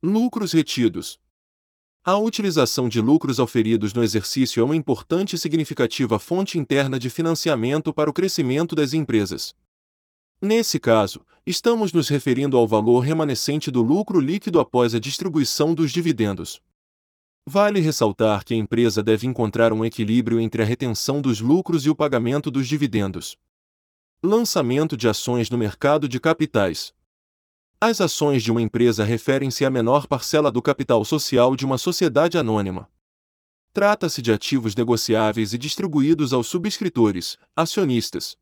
[0.00, 1.18] Lucros retidos.
[2.04, 7.10] A utilização de lucros auferidos no exercício é uma importante e significativa fonte interna de
[7.10, 9.52] financiamento para o crescimento das empresas.
[10.40, 15.90] Nesse caso, estamos nos referindo ao valor remanescente do lucro líquido após a distribuição dos
[15.90, 16.62] dividendos.
[17.50, 21.88] Vale ressaltar que a empresa deve encontrar um equilíbrio entre a retenção dos lucros e
[21.88, 23.38] o pagamento dos dividendos.
[24.22, 26.92] Lançamento de ações no mercado de capitais.
[27.80, 32.36] As ações de uma empresa referem-se à menor parcela do capital social de uma sociedade
[32.36, 32.86] anônima.
[33.72, 38.36] Trata-se de ativos negociáveis e distribuídos aos subscritores, acionistas.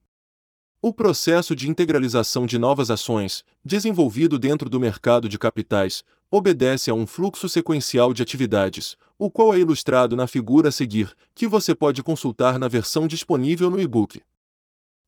[0.83, 6.03] O processo de integralização de novas ações, desenvolvido dentro do mercado de capitais,
[6.37, 11.13] obedece a um fluxo sequencial de atividades, o qual é ilustrado na figura a seguir,
[11.35, 14.21] que você pode consultar na versão disponível no e-book.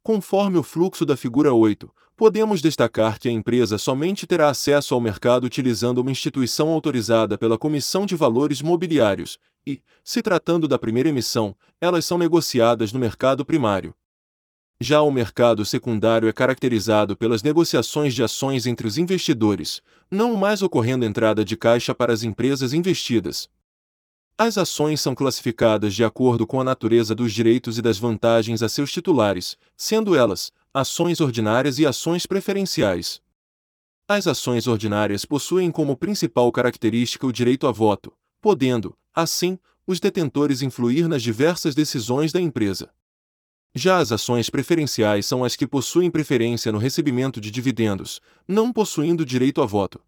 [0.03, 5.01] Conforme o fluxo da figura 8, podemos destacar que a empresa somente terá acesso ao
[5.01, 11.11] mercado utilizando uma instituição autorizada pela Comissão de Valores Mobiliários, e, se tratando da primeira
[11.11, 13.95] emissão, elas são negociadas no mercado primário.
[14.81, 20.63] Já o mercado secundário é caracterizado pelas negociações de ações entre os investidores, não mais
[20.63, 23.49] ocorrendo entrada de caixa para as empresas investidas.
[24.37, 28.69] As ações são classificadas de acordo com a natureza dos direitos e das vantagens a
[28.69, 33.21] seus titulares, sendo elas, ações ordinárias e ações preferenciais.
[34.07, 40.63] As ações ordinárias possuem como principal característica o direito a voto, podendo, assim, os detentores
[40.63, 42.89] influir nas diversas decisões da empresa.
[43.75, 49.25] Já as ações preferenciais são as que possuem preferência no recebimento de dividendos, não possuindo
[49.25, 50.01] direito a voto.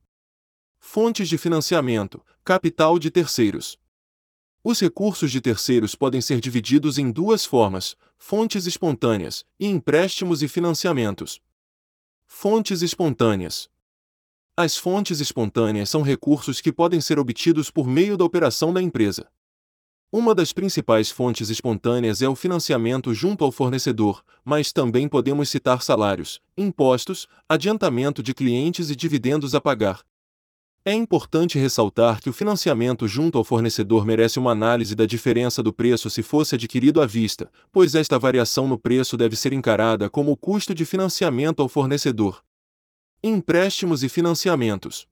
[0.78, 3.78] Fontes de financiamento: capital de terceiros.
[4.64, 10.48] Os recursos de terceiros podem ser divididos em duas formas: fontes espontâneas e empréstimos e
[10.48, 11.40] financiamentos.
[12.26, 13.68] Fontes espontâneas.
[14.56, 19.30] As fontes espontâneas são recursos que podem ser obtidos por meio da operação da empresa.
[20.12, 25.82] Uma das principais fontes espontâneas é o financiamento junto ao fornecedor, mas também podemos citar
[25.82, 30.00] salários, impostos, adiantamento de clientes e dividendos a pagar.
[30.84, 35.72] É importante ressaltar que o financiamento junto ao fornecedor merece uma análise da diferença do
[35.72, 40.32] preço se fosse adquirido à vista, pois esta variação no preço deve ser encarada como
[40.32, 42.42] o custo de financiamento ao fornecedor.
[43.22, 45.06] Empréstimos e financiamentos.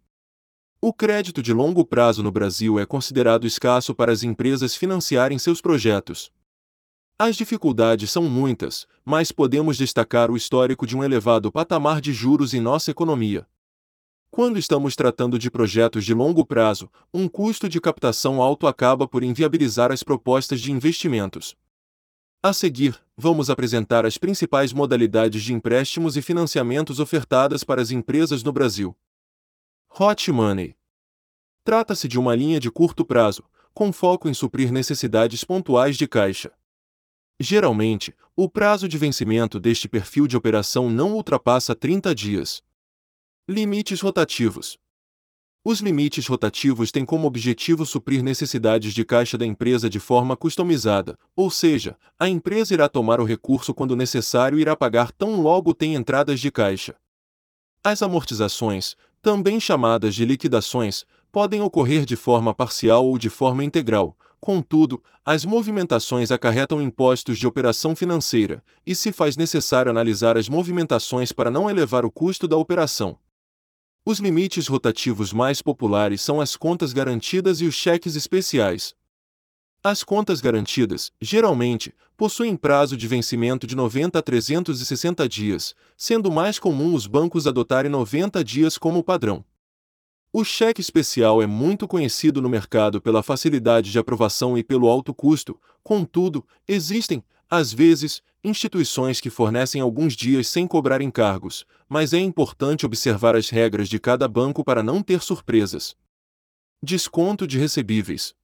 [0.80, 5.60] O crédito de longo prazo no Brasil é considerado escasso para as empresas financiarem seus
[5.60, 6.30] projetos.
[7.18, 12.54] As dificuldades são muitas, mas podemos destacar o histórico de um elevado patamar de juros
[12.54, 13.44] em nossa economia.
[14.30, 19.24] Quando estamos tratando de projetos de longo prazo, um custo de captação alto acaba por
[19.24, 21.56] inviabilizar as propostas de investimentos.
[22.40, 28.44] A seguir, vamos apresentar as principais modalidades de empréstimos e financiamentos ofertadas para as empresas
[28.44, 28.96] no Brasil.
[29.90, 30.76] Hot Money.
[31.64, 33.42] Trata-se de uma linha de curto prazo,
[33.74, 36.52] com foco em suprir necessidades pontuais de caixa.
[37.40, 42.62] Geralmente, o prazo de vencimento deste perfil de operação não ultrapassa 30 dias.
[43.48, 44.78] Limites rotativos.
[45.64, 51.18] Os limites rotativos têm como objetivo suprir necessidades de caixa da empresa de forma customizada,
[51.34, 55.74] ou seja, a empresa irá tomar o recurso quando necessário e irá pagar tão logo
[55.74, 56.94] tem entradas de caixa.
[57.82, 58.96] As amortizações,
[59.28, 64.16] também chamadas de liquidações, podem ocorrer de forma parcial ou de forma integral.
[64.40, 71.30] Contudo, as movimentações acarretam impostos de operação financeira, e se faz necessário analisar as movimentações
[71.30, 73.18] para não elevar o custo da operação.
[74.02, 78.94] Os limites rotativos mais populares são as contas garantidas e os cheques especiais.
[79.88, 86.58] As contas garantidas, geralmente, possuem prazo de vencimento de 90 a 360 dias, sendo mais
[86.58, 89.42] comum os bancos adotarem 90 dias como padrão.
[90.30, 95.14] O cheque especial é muito conhecido no mercado pela facilidade de aprovação e pelo alto
[95.14, 102.18] custo, contudo, existem, às vezes, instituições que fornecem alguns dias sem cobrar encargos, mas é
[102.18, 105.96] importante observar as regras de cada banco para não ter surpresas.
[106.82, 108.36] Desconto de recebíveis.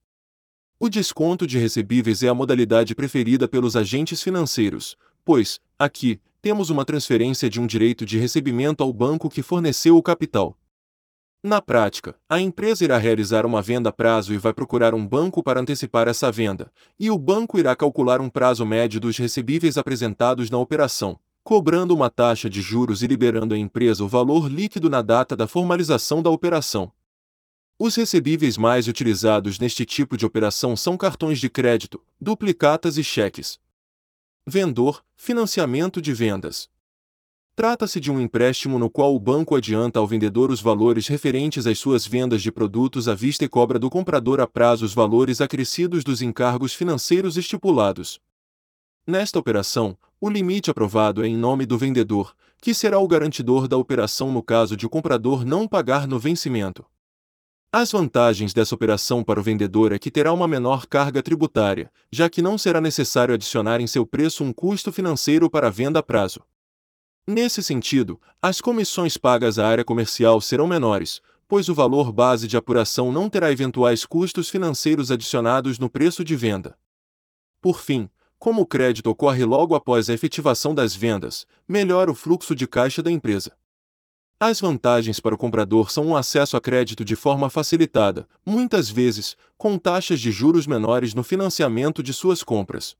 [0.77, 6.83] O desconto de recebíveis é a modalidade preferida pelos agentes financeiros, pois, aqui, temos uma
[6.83, 10.57] transferência de um direito de recebimento ao banco que forneceu o capital.
[11.41, 15.41] Na prática, a empresa irá realizar uma venda a prazo e vai procurar um banco
[15.41, 16.69] para antecipar essa venda,
[16.99, 22.09] e o banco irá calcular um prazo médio dos recebíveis apresentados na operação, cobrando uma
[22.09, 26.29] taxa de juros e liberando à empresa o valor líquido na data da formalização da
[26.29, 26.91] operação.
[27.77, 33.59] Os recebíveis mais utilizados neste tipo de operação são cartões de crédito, duplicatas e cheques.
[34.47, 36.69] Vendor, financiamento de vendas.
[37.53, 41.77] Trata-se de um empréstimo no qual o banco adianta ao vendedor os valores referentes às
[41.77, 46.01] suas vendas de produtos à vista e cobra do comprador a prazo os valores acrescidos
[46.01, 48.21] dos encargos financeiros estipulados.
[49.05, 53.75] Nesta operação, o limite aprovado é em nome do vendedor, que será o garantidor da
[53.75, 56.85] operação no caso de o comprador não pagar no vencimento.
[57.77, 62.29] As vantagens dessa operação para o vendedor é que terá uma menor carga tributária, já
[62.29, 66.01] que não será necessário adicionar em seu preço um custo financeiro para a venda a
[66.01, 66.39] prazo.
[67.27, 71.19] Nesse sentido, as comissões pagas à área comercial serão menores,
[71.49, 76.33] pois o valor base de apuração não terá eventuais custos financeiros adicionados no preço de
[76.33, 76.77] venda.
[77.61, 78.09] Por fim,
[78.39, 83.03] como o crédito ocorre logo após a efetivação das vendas, melhora o fluxo de caixa
[83.03, 83.51] da empresa.
[84.47, 89.35] As vantagens para o comprador são um acesso a crédito de forma facilitada, muitas vezes,
[89.57, 92.95] com taxas de juros menores no financiamento de suas compras.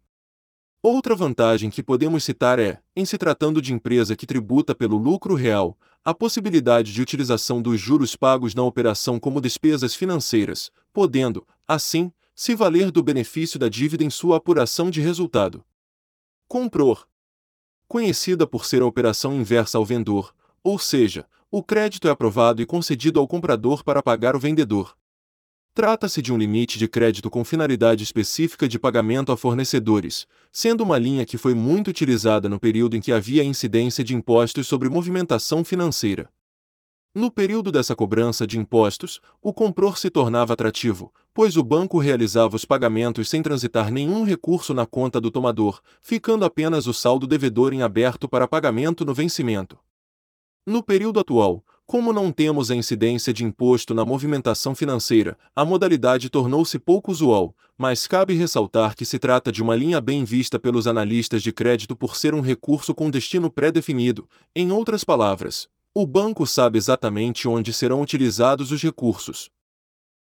[0.82, 5.36] Outra vantagem que podemos citar é, em se tratando de empresa que tributa pelo lucro
[5.36, 12.12] real, a possibilidade de utilização dos juros pagos na operação como despesas financeiras, podendo, assim,
[12.34, 15.64] se valer do benefício da dívida em sua apuração de resultado.
[16.48, 17.08] Compror.
[17.88, 20.34] Conhecida por ser a operação inversa ao vendor,
[20.64, 21.28] ou seja,
[21.58, 24.94] o crédito é aprovado e concedido ao comprador para pagar o vendedor.
[25.74, 30.98] Trata-se de um limite de crédito com finalidade específica de pagamento a fornecedores, sendo uma
[30.98, 35.64] linha que foi muito utilizada no período em que havia incidência de impostos sobre movimentação
[35.64, 36.30] financeira.
[37.14, 42.58] No período dessa cobrança de impostos, o comprador se tornava atrativo, pois o banco realizava
[42.58, 47.72] os pagamentos sem transitar nenhum recurso na conta do tomador, ficando apenas o saldo devedor
[47.72, 49.80] em aberto para pagamento no vencimento.
[50.66, 56.28] No período atual, como não temos a incidência de imposto na movimentação financeira, a modalidade
[56.28, 60.88] tornou-se pouco usual, mas cabe ressaltar que se trata de uma linha bem vista pelos
[60.88, 64.28] analistas de crédito por ser um recurso com destino pré-definido.
[64.56, 69.52] Em outras palavras, o banco sabe exatamente onde serão utilizados os recursos.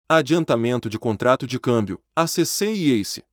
[0.09, 3.24] Adiantamento de contrato de câmbio, ACC e ACE.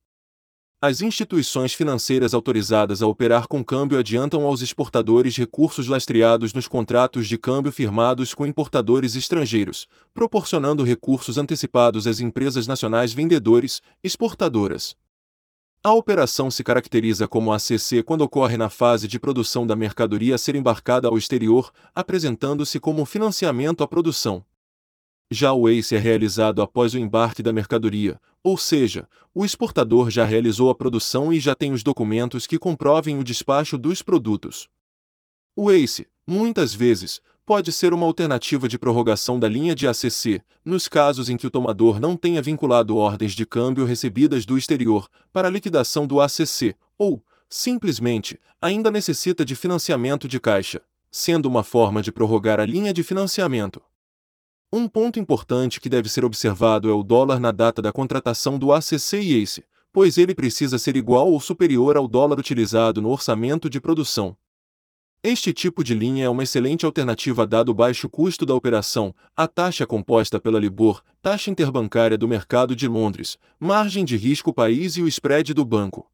[0.78, 7.26] As instituições financeiras autorizadas a operar com câmbio adiantam aos exportadores recursos lastreados nos contratos
[7.26, 14.94] de câmbio firmados com importadores estrangeiros, proporcionando recursos antecipados às empresas nacionais vendedores, exportadoras.
[15.82, 20.38] A operação se caracteriza como ACC quando ocorre na fase de produção da mercadoria a
[20.38, 24.44] ser embarcada ao exterior, apresentando-se como financiamento à produção.
[25.30, 30.24] Já o ACE é realizado após o embarque da mercadoria, ou seja, o exportador já
[30.24, 34.68] realizou a produção e já tem os documentos que comprovem o despacho dos produtos.
[35.56, 40.86] O ACE, muitas vezes, pode ser uma alternativa de prorrogação da linha de ACC, nos
[40.86, 45.50] casos em que o tomador não tenha vinculado ordens de câmbio recebidas do exterior para
[45.50, 52.12] liquidação do ACC, ou, simplesmente, ainda necessita de financiamento de caixa, sendo uma forma de
[52.12, 53.82] prorrogar a linha de financiamento.
[54.72, 58.72] Um ponto importante que deve ser observado é o dólar na data da contratação do
[58.72, 63.70] ACC e ACE, pois ele precisa ser igual ou superior ao dólar utilizado no orçamento
[63.70, 64.36] de produção.
[65.22, 69.48] Este tipo de linha é uma excelente alternativa dado o baixo custo da operação, a
[69.48, 75.02] taxa composta pela Libor, taxa interbancária do mercado de Londres, margem de risco país e
[75.02, 76.10] o spread do banco.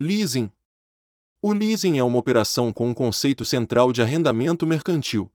[0.00, 0.50] Leasing.
[1.42, 5.30] O leasing é uma operação com um conceito central de arrendamento mercantil.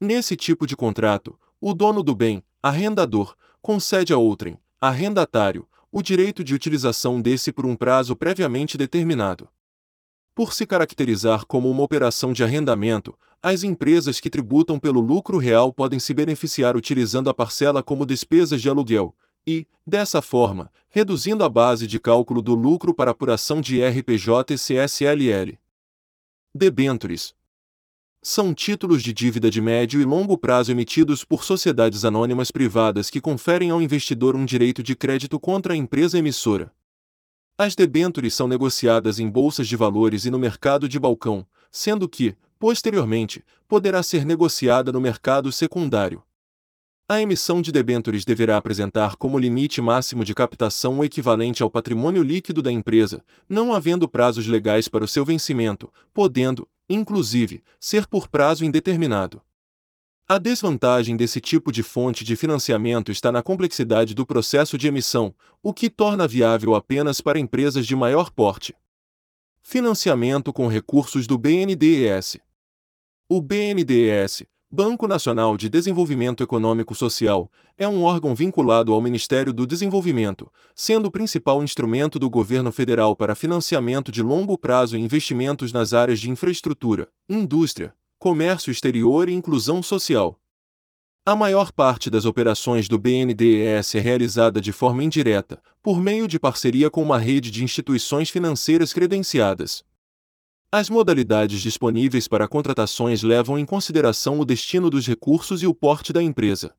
[0.00, 6.44] Nesse tipo de contrato, o dono do bem, arrendador, concede a outrem, arrendatário, o direito
[6.44, 9.48] de utilização desse por um prazo previamente determinado.
[10.34, 15.72] Por se caracterizar como uma operação de arrendamento, as empresas que tributam pelo lucro real
[15.72, 19.14] podem se beneficiar utilizando a parcela como despesas de aluguel
[19.46, 24.58] e, dessa forma, reduzindo a base de cálculo do lucro para apuração de RPJ e
[24.58, 25.58] CSLL.
[26.54, 27.34] Debentures,
[28.28, 33.20] são títulos de dívida de médio e longo prazo emitidos por sociedades anônimas privadas que
[33.20, 36.72] conferem ao investidor um direito de crédito contra a empresa emissora.
[37.56, 42.34] As debêntures são negociadas em bolsas de valores e no mercado de balcão, sendo que,
[42.58, 46.20] posteriormente, poderá ser negociada no mercado secundário.
[47.08, 52.24] A emissão de debêntures deverá apresentar como limite máximo de captação o equivalente ao patrimônio
[52.24, 58.28] líquido da empresa, não havendo prazos legais para o seu vencimento, podendo, inclusive, ser por
[58.28, 59.42] prazo indeterminado.
[60.28, 65.32] A desvantagem desse tipo de fonte de financiamento está na complexidade do processo de emissão,
[65.62, 68.74] o que torna viável apenas para empresas de maior porte.
[69.62, 72.38] Financiamento com recursos do BNDES.
[73.28, 74.44] O BNDES,
[74.76, 81.06] Banco Nacional de Desenvolvimento Econômico Social, é um órgão vinculado ao Ministério do Desenvolvimento, sendo
[81.06, 86.20] o principal instrumento do governo federal para financiamento de longo prazo e investimentos nas áreas
[86.20, 90.38] de infraestrutura, indústria, comércio exterior e inclusão social.
[91.24, 96.38] A maior parte das operações do BNDES é realizada de forma indireta, por meio de
[96.38, 99.82] parceria com uma rede de instituições financeiras credenciadas,
[100.70, 106.12] as modalidades disponíveis para contratações levam em consideração o destino dos recursos e o porte
[106.12, 106.74] da empresa.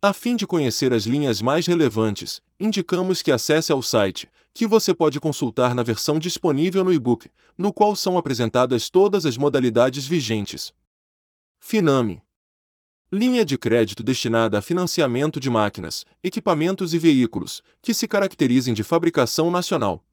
[0.00, 4.94] A fim de conhecer as linhas mais relevantes, indicamos que acesse ao site, que você
[4.94, 10.72] pode consultar na versão disponível no e-book, no qual são apresentadas todas as modalidades vigentes.
[11.58, 12.22] Finame
[13.10, 18.84] Linha de crédito destinada a financiamento de máquinas, equipamentos e veículos, que se caracterizem de
[18.84, 20.04] fabricação nacional.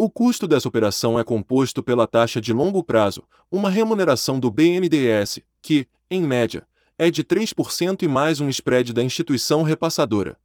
[0.00, 5.40] O custo dessa operação é composto pela taxa de longo prazo, uma remuneração do BNDES,
[5.60, 6.64] que, em média,
[6.96, 10.38] é de 3% e mais um spread da instituição repassadora.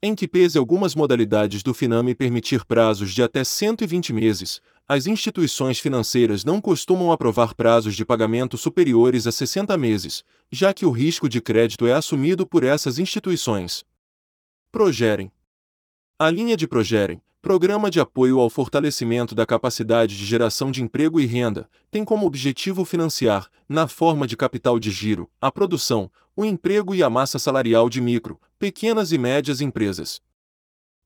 [0.00, 5.80] Em que pese algumas modalidades do Finame permitir prazos de até 120 meses, as instituições
[5.80, 10.22] financeiras não costumam aprovar prazos de pagamento superiores a 60 meses,
[10.52, 13.84] já que o risco de crédito é assumido por essas instituições.
[14.70, 15.32] Progerem.
[16.16, 21.18] A linha de Progerem, Programa de Apoio ao Fortalecimento da Capacidade de Geração de Emprego
[21.18, 26.44] e Renda, tem como objetivo financiar, na forma de capital de giro, a produção, o
[26.44, 30.20] emprego e a massa salarial de micro, pequenas e médias empresas.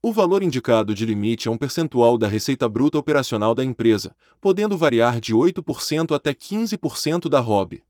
[0.03, 4.77] O valor indicado de limite é um percentual da receita bruta operacional da empresa, podendo
[4.77, 7.85] variar de 8% até 15% da ROB.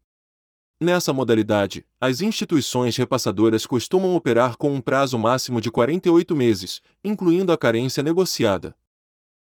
[0.82, 7.52] Nessa modalidade, as instituições repassadoras costumam operar com um prazo máximo de 48 meses, incluindo
[7.52, 8.74] a carência negociada.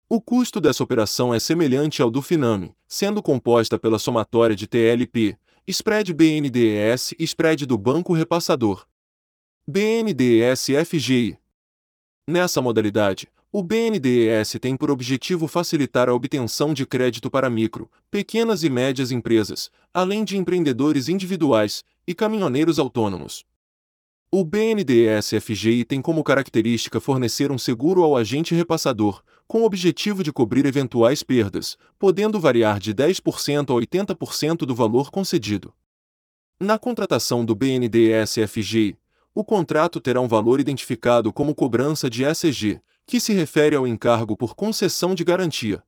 [0.09, 5.39] O custo dessa operação é semelhante ao do Finame, sendo composta pela somatória de TLP,
[5.69, 8.85] spread BNDES e spread do banco repassador.
[9.65, 11.39] BNDES FGI.
[12.27, 18.63] Nessa modalidade, o BNDES tem por objetivo facilitar a obtenção de crédito para micro, pequenas
[18.63, 23.45] e médias empresas, além de empreendedores individuais e caminhoneiros autônomos.
[24.31, 30.23] O BNDES FGI tem como característica fornecer um seguro ao agente repassador, com o objetivo
[30.23, 35.75] de cobrir eventuais perdas, podendo variar de 10% a 80% do valor concedido.
[36.61, 38.97] Na contratação do BNDES FGI,
[39.41, 44.37] o contrato terá um valor identificado como cobrança de ECG, que se refere ao encargo
[44.37, 45.83] por concessão de garantia.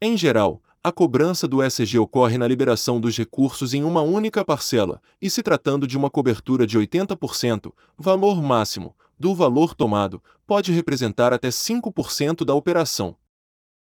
[0.00, 5.02] Em geral, a cobrança do SG ocorre na liberação dos recursos em uma única parcela,
[5.20, 11.30] e se tratando de uma cobertura de 80%, valor máximo, do valor tomado, pode representar
[11.30, 13.14] até 5% da operação.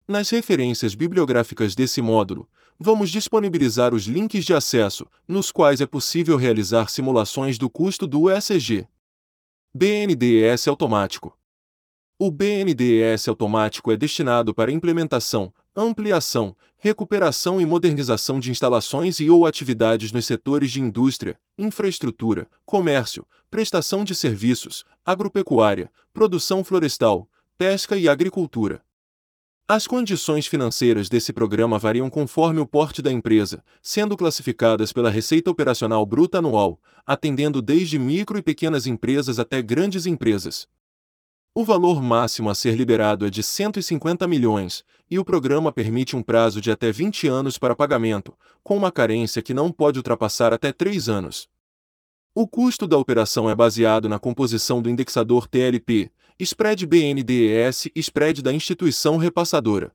[0.06, 2.46] Nas referências bibliográficas desse módulo,
[2.78, 8.22] vamos disponibilizar os links de acesso, nos quais é possível realizar simulações do custo do
[8.22, 8.86] USG.
[9.74, 11.36] BNDES automático.
[12.18, 19.44] O BNDES automático é destinado para implementação, ampliação, recuperação e modernização de instalações e ou
[19.44, 28.08] atividades nos setores de indústria, infraestrutura, comércio, prestação de serviços, agropecuária, produção florestal, pesca e
[28.08, 28.86] agricultura.
[29.68, 35.50] As condições financeiras desse programa variam conforme o porte da empresa, sendo classificadas pela receita
[35.50, 40.68] operacional bruta anual, atendendo desde micro e pequenas empresas até grandes empresas.
[41.52, 46.22] O valor máximo a ser liberado é de 150 milhões, e o programa permite um
[46.22, 50.70] prazo de até 20 anos para pagamento, com uma carência que não pode ultrapassar até
[50.70, 51.48] 3 anos.
[52.32, 58.53] O custo da operação é baseado na composição do indexador TLP, spread BNDES spread da
[58.53, 59.93] instituição repassadora.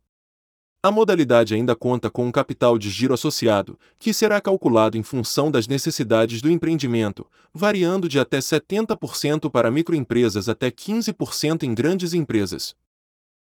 [0.84, 5.52] A modalidade ainda conta com um capital de giro associado, que será calculado em função
[5.52, 12.76] das necessidades do empreendimento, variando de até 70% para microempresas até 15% em grandes empresas.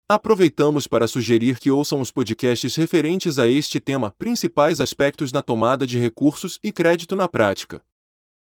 [0.08, 5.86] Aproveitamos para sugerir que ouçam os podcasts referentes a este tema, principais aspectos na tomada
[5.86, 7.82] de recursos e crédito na prática.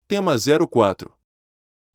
[0.07, 1.11] Tema 04.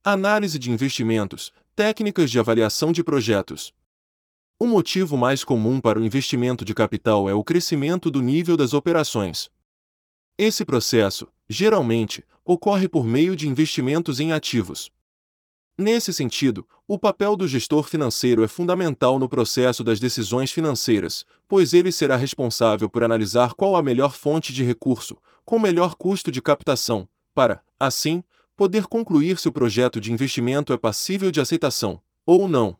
[0.04, 3.74] Análise de investimentos, técnicas de avaliação de projetos.
[4.60, 8.74] O motivo mais comum para o investimento de capital é o crescimento do nível das
[8.74, 9.50] operações.
[10.38, 14.92] Esse processo, geralmente, ocorre por meio de investimentos em ativos.
[15.76, 21.74] Nesse sentido, o papel do gestor financeiro é fundamental no processo das decisões financeiras, pois
[21.74, 26.40] ele será responsável por analisar qual a melhor fonte de recurso, com melhor custo de
[26.40, 28.24] captação, para, assim,
[28.56, 32.78] poder concluir se o projeto de investimento é passível de aceitação, ou não.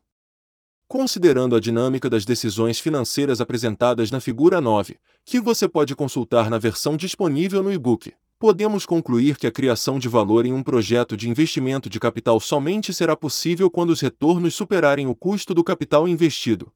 [0.88, 6.60] Considerando a dinâmica das decisões financeiras apresentadas na figura 9, que você pode consultar na
[6.60, 11.30] versão disponível no e-book, podemos concluir que a criação de valor em um projeto de
[11.30, 16.72] investimento de capital somente será possível quando os retornos superarem o custo do capital investido.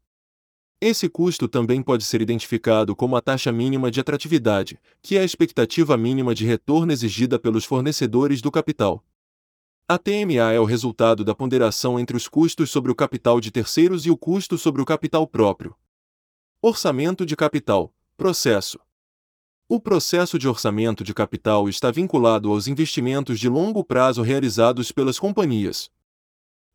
[0.79, 5.23] Esse custo também pode ser identificado como a taxa mínima de atratividade, que é a
[5.23, 9.03] expectativa mínima de retorno exigida pelos fornecedores do capital.
[9.87, 14.05] A TMA é o resultado da ponderação entre os custos sobre o capital de terceiros
[14.05, 15.75] e o custo sobre o capital próprio.
[16.61, 17.91] Orçamento de capital.
[18.15, 18.79] Processo.
[19.67, 25.17] O processo de orçamento de capital está vinculado aos investimentos de longo prazo realizados pelas
[25.17, 25.89] companhias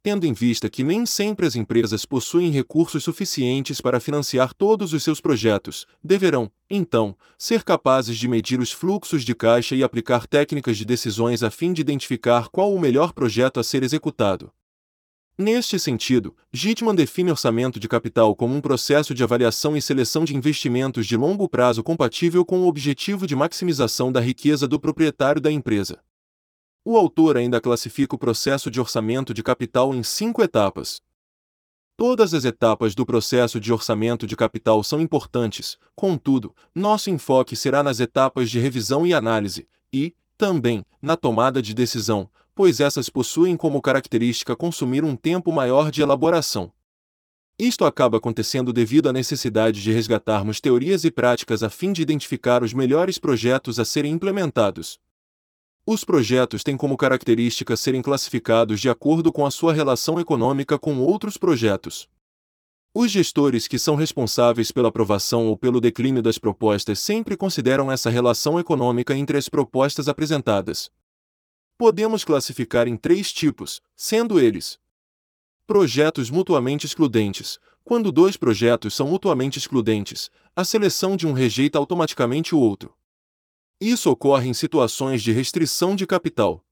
[0.02, 5.04] tendo em vista que nem sempre as empresas possuem recursos suficientes para financiar todos os
[5.04, 10.76] seus projetos, deverão, então, ser capazes de medir os fluxos de caixa e aplicar técnicas
[10.76, 14.50] de decisões a fim de identificar qual o melhor projeto a ser executado.
[15.38, 20.36] Neste sentido, Gitman define orçamento de capital como um processo de avaliação e seleção de
[20.36, 25.50] investimentos de longo prazo compatível com o objetivo de maximização da riqueza do proprietário da
[25.50, 26.00] empresa.
[26.84, 31.00] O autor ainda classifica o processo de orçamento de capital em cinco etapas.
[31.96, 37.84] Todas as etapas do processo de orçamento de capital são importantes, contudo, nosso enfoque será
[37.84, 43.56] nas etapas de revisão e análise, e, também, na tomada de decisão, pois essas possuem
[43.56, 46.72] como característica consumir um tempo maior de elaboração.
[47.56, 52.64] Isto acaba acontecendo devido à necessidade de resgatarmos teorias e práticas a fim de identificar
[52.64, 54.98] os melhores projetos a serem implementados.
[55.84, 61.00] Os projetos têm como característica serem classificados de acordo com a sua relação econômica com
[61.00, 62.08] outros projetos.
[62.94, 68.10] Os gestores que são responsáveis pela aprovação ou pelo declínio das propostas sempre consideram essa
[68.10, 70.88] relação econômica entre as propostas apresentadas.
[71.76, 74.78] Podemos classificar em três tipos, sendo eles:
[75.66, 77.58] projetos mutuamente excludentes.
[77.82, 82.94] Quando dois projetos são mutuamente excludentes, a seleção de um rejeita automaticamente o outro.
[83.84, 86.64] Isso ocorre em situações de restrição de capital.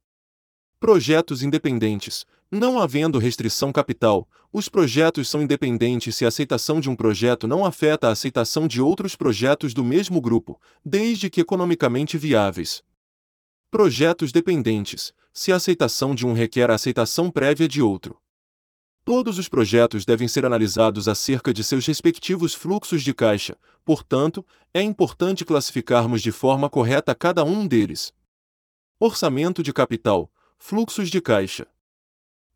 [0.79, 2.25] Projetos independentes.
[2.49, 7.65] Não havendo restrição capital, os projetos são independentes se a aceitação de um projeto não
[7.65, 12.81] afeta a aceitação de outros projetos do mesmo grupo, desde que economicamente viáveis.
[13.73, 15.13] Projetos dependentes.
[15.33, 18.21] Se a aceitação de um requer a aceitação prévia de outro.
[19.05, 24.83] Todos os projetos devem ser analisados acerca de seus respectivos fluxos de caixa, portanto, é
[24.83, 28.13] importante classificarmos de forma correta cada um deles.
[28.99, 31.67] Orçamento de capital, fluxos de caixa.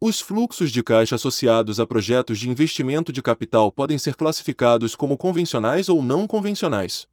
[0.00, 5.16] Os fluxos de caixa associados a projetos de investimento de capital podem ser classificados como
[5.16, 7.08] convencionais ou não convencionais.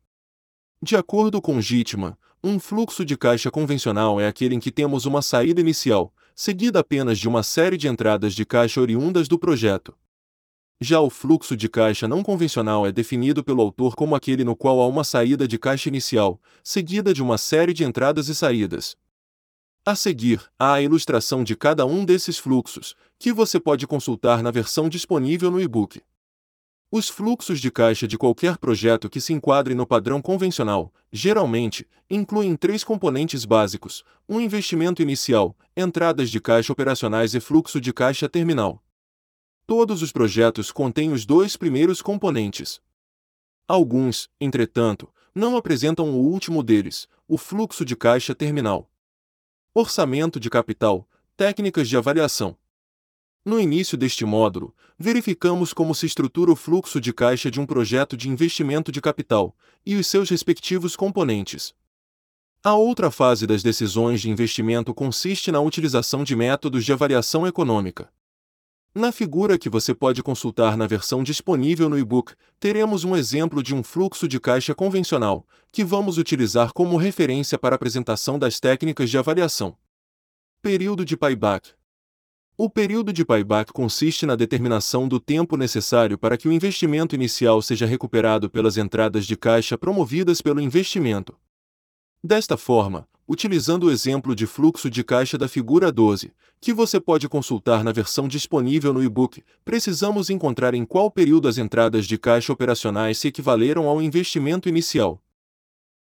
[0.83, 5.21] De acordo com Gitman, um fluxo de caixa convencional é aquele em que temos uma
[5.21, 6.13] saída inicial,
[6.43, 9.95] seguida apenas de uma série de entradas de caixa oriundas do projeto.
[10.79, 14.81] Já o fluxo de caixa não convencional é definido pelo autor como aquele no qual
[14.81, 18.97] há uma saída de caixa inicial, seguida de uma série de entradas e saídas.
[19.85, 24.49] A seguir, há a ilustração de cada um desses fluxos, que você pode consultar na
[24.49, 26.01] versão disponível no e-book.
[26.93, 32.53] Os fluxos de caixa de qualquer projeto que se enquadre no padrão convencional, geralmente, incluem
[32.57, 38.83] três componentes básicos: um investimento inicial, entradas de caixa operacionais e fluxo de caixa terminal.
[39.65, 42.81] Todos os projetos contêm os dois primeiros componentes.
[43.65, 48.91] Alguns, entretanto, não apresentam o último deles, o fluxo de caixa terminal.
[49.73, 51.07] Orçamento de capital,
[51.37, 52.57] técnicas de avaliação.
[53.43, 58.15] No início deste módulo, verificamos como se estrutura o fluxo de caixa de um projeto
[58.15, 61.73] de investimento de capital e os seus respectivos componentes.
[62.63, 68.13] A outra fase das decisões de investimento consiste na utilização de métodos de avaliação econômica.
[68.93, 73.73] Na figura que você pode consultar na versão disponível no e-book, teremos um exemplo de
[73.73, 79.09] um fluxo de caixa convencional, que vamos utilizar como referência para a apresentação das técnicas
[79.09, 79.75] de avaliação.
[80.61, 81.71] Período de payback
[82.57, 87.61] o período de payback consiste na determinação do tempo necessário para que o investimento inicial
[87.61, 91.35] seja recuperado pelas entradas de caixa promovidas pelo investimento.
[92.23, 97.27] Desta forma, utilizando o exemplo de fluxo de caixa da figura 12, que você pode
[97.27, 102.53] consultar na versão disponível no e-book, precisamos encontrar em qual período as entradas de caixa
[102.53, 105.19] operacionais se equivaleram ao investimento inicial.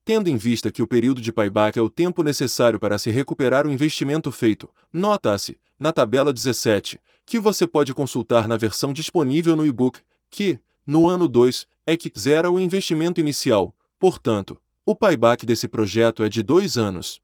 [0.09, 3.67] Tendo em vista que o período de payback é o tempo necessário para se recuperar
[3.67, 9.67] o investimento feito, nota-se, na tabela 17, que você pode consultar na versão disponível no
[9.67, 15.67] e-book, que, no ano 2, é que zera o investimento inicial, portanto, o payback desse
[15.67, 17.21] projeto é de dois anos.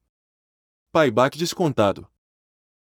[0.92, 2.06] Payback descontado.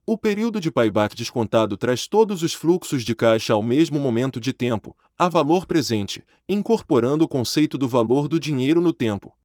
[0.07, 4.55] O período de payback descontado traz todos os fluxos de caixa ao mesmo momento de
[4.55, 9.37] tempo, a valor presente, incorporando o conceito do valor do dinheiro no tempo.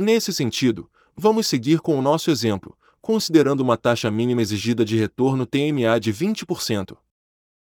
[0.00, 5.44] Nesse sentido, vamos seguir com o nosso exemplo, considerando uma taxa mínima exigida de retorno
[5.44, 6.96] TMA de 20%.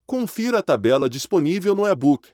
[0.05, 2.29] Confira a tabela disponível no e-book.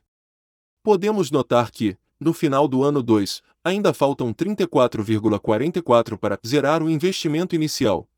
[0.83, 7.55] Podemos notar que, no final do ano 2, ainda faltam 34,44 para zerar o investimento
[7.55, 8.09] inicial.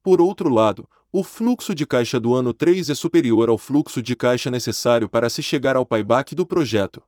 [0.00, 4.14] Por outro lado, o fluxo de caixa do ano 3 é superior ao fluxo de
[4.14, 7.02] caixa necessário para se chegar ao payback do projeto.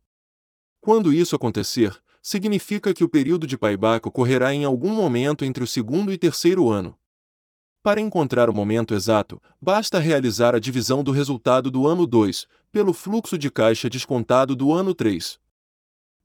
[0.80, 1.96] Quando isso acontecer,
[2.26, 6.68] significa que o período de payback ocorrerá em algum momento entre o segundo e terceiro
[6.68, 6.98] ano.
[7.84, 12.92] Para encontrar o momento exato, basta realizar a divisão do resultado do ano 2 pelo
[12.92, 15.38] fluxo de caixa descontado do ano 3.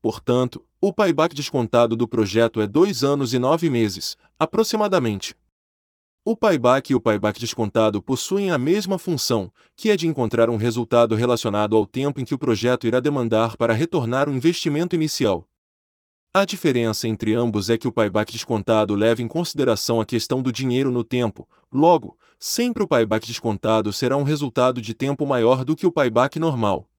[0.01, 5.35] Portanto, o payback descontado do projeto é 2 anos e 9 meses, aproximadamente.
[6.25, 10.57] O payback e o payback descontado possuem a mesma função, que é de encontrar um
[10.57, 15.47] resultado relacionado ao tempo em que o projeto irá demandar para retornar o investimento inicial.
[16.33, 20.49] A diferença entre ambos é que o payback descontado leva em consideração a questão do
[20.49, 25.75] dinheiro no tempo, logo, sempre o payback descontado será um resultado de tempo maior do
[25.75, 26.89] que o payback normal.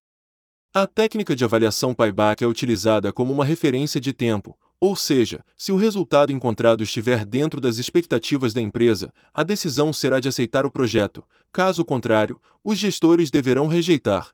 [0.74, 5.72] A técnica de avaliação payback é utilizada como uma referência de tempo, ou seja, se
[5.72, 10.70] o resultado encontrado estiver dentro das expectativas da empresa, a decisão será de aceitar o
[10.70, 14.30] projeto, caso contrário, os gestores deverão rejeitar.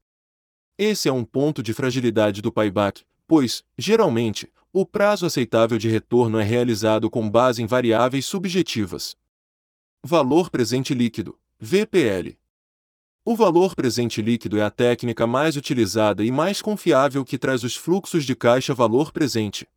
[0.77, 6.39] Esse é um ponto de fragilidade do payback, pois, geralmente, o prazo aceitável de retorno
[6.41, 9.15] é realizado com base em variáveis subjetivas.
[10.03, 12.39] Valor presente líquido, VPL.
[13.25, 17.77] O valor presente líquido é a técnica mais utilizada e mais confiável que traz os
[17.77, 19.69] fluxos de caixa valor presente.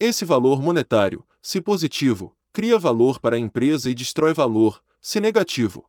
[0.00, 5.86] Esse valor monetário, se positivo, cria valor para a empresa e destrói valor, se negativo.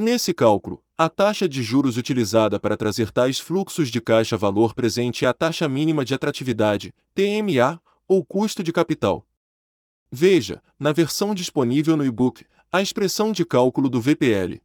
[0.00, 5.24] Nesse cálculo, a taxa de juros utilizada para trazer tais fluxos de caixa valor presente
[5.24, 9.26] é a taxa mínima de atratividade, TMA, ou custo de capital.
[10.08, 14.62] Veja, na versão disponível no e-book, a expressão de cálculo do VPL.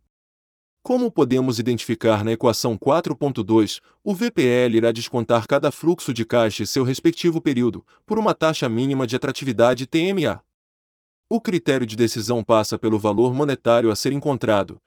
[0.83, 6.67] Como podemos identificar na equação 4.2, o VPL irá descontar cada fluxo de caixa e
[6.67, 10.43] seu respectivo período, por uma taxa mínima de atratividade TMA.
[11.27, 14.79] O critério de decisão passa pelo valor monetário a ser encontrado,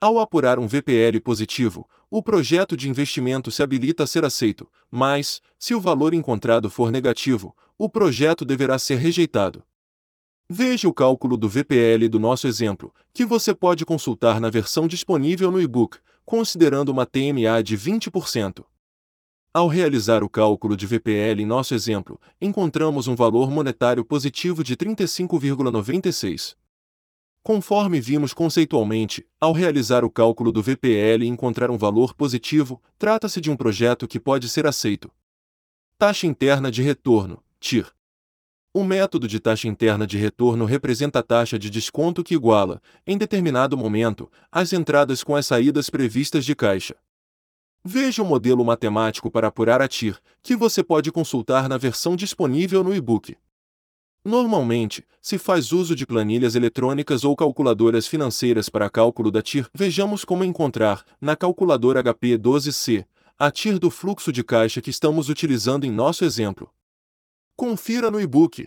[0.00, 5.42] ao apurar um VPL positivo, o projeto de investimento se habilita a ser aceito, mas,
[5.58, 9.62] se o valor encontrado for negativo, o projeto deverá ser rejeitado.
[10.48, 15.50] Veja o cálculo do VPL do nosso exemplo, que você pode consultar na versão disponível
[15.50, 18.64] no e-book, considerando uma TMA de 20%.
[19.52, 24.76] Ao realizar o cálculo de VPL em nosso exemplo, encontramos um valor monetário positivo de
[24.76, 26.54] 35,96.
[27.48, 33.40] Conforme vimos conceitualmente, ao realizar o cálculo do VPL e encontrar um valor positivo, trata-se
[33.40, 35.10] de um projeto que pode ser aceito.
[35.96, 37.90] Taxa interna de retorno, TIR.
[38.70, 43.16] O método de taxa interna de retorno representa a taxa de desconto que iguala, em
[43.16, 46.96] determinado momento, as entradas com as saídas previstas de caixa.
[47.82, 52.84] Veja o modelo matemático para apurar a TIR, que você pode consultar na versão disponível
[52.84, 53.38] no e-book.
[54.24, 59.68] Normalmente, se faz uso de planilhas eletrônicas ou calculadoras financeiras para cálculo da TIR.
[59.74, 63.06] Vejamos como encontrar, na calculadora HP 12C,
[63.38, 66.70] a TIR do fluxo de caixa que estamos utilizando em nosso exemplo.
[67.56, 68.66] Confira no e-book.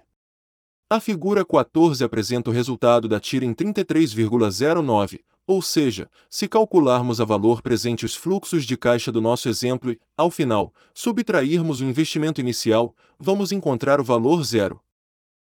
[0.90, 7.26] A figura 14 apresenta o resultado da tira em 33,09, ou seja, se calcularmos a
[7.26, 12.40] valor presente os fluxos de caixa do nosso exemplo e, ao final, subtrairmos o investimento
[12.42, 14.82] inicial, vamos encontrar o valor zero.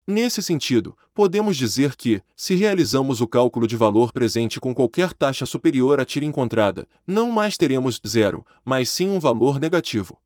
[0.06, 5.46] Nesse sentido, podemos dizer que, se realizamos o cálculo de valor presente com qualquer taxa
[5.46, 10.18] superior à tira encontrada, não mais teremos zero, mas sim um valor negativo.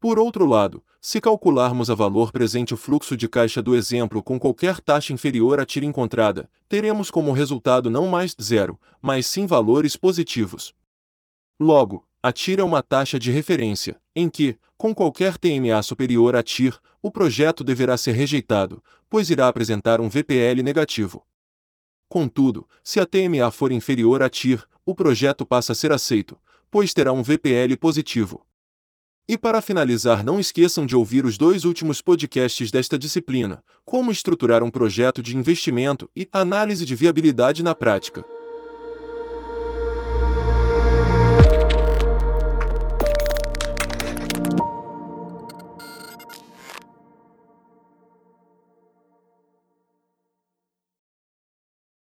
[0.00, 4.38] Por outro lado, se calcularmos a valor presente o fluxo de caixa do exemplo com
[4.38, 9.94] qualquer taxa inferior à tira encontrada, teremos como resultado não mais zero, mas sim valores
[9.94, 10.74] positivos.
[11.60, 16.42] Logo, a TIR é uma taxa de referência, em que, com qualquer TMA superior a
[16.42, 21.26] TIR, o projeto deverá ser rejeitado, pois irá apresentar um VPL negativo.
[22.08, 26.38] Contudo, se a TMA for inferior a TIR, o projeto passa a ser aceito,
[26.70, 28.46] pois terá um VPL positivo.
[29.28, 34.62] E para finalizar, não esqueçam de ouvir os dois últimos podcasts desta disciplina: Como estruturar
[34.62, 38.24] um projeto de investimento e Análise de viabilidade na prática.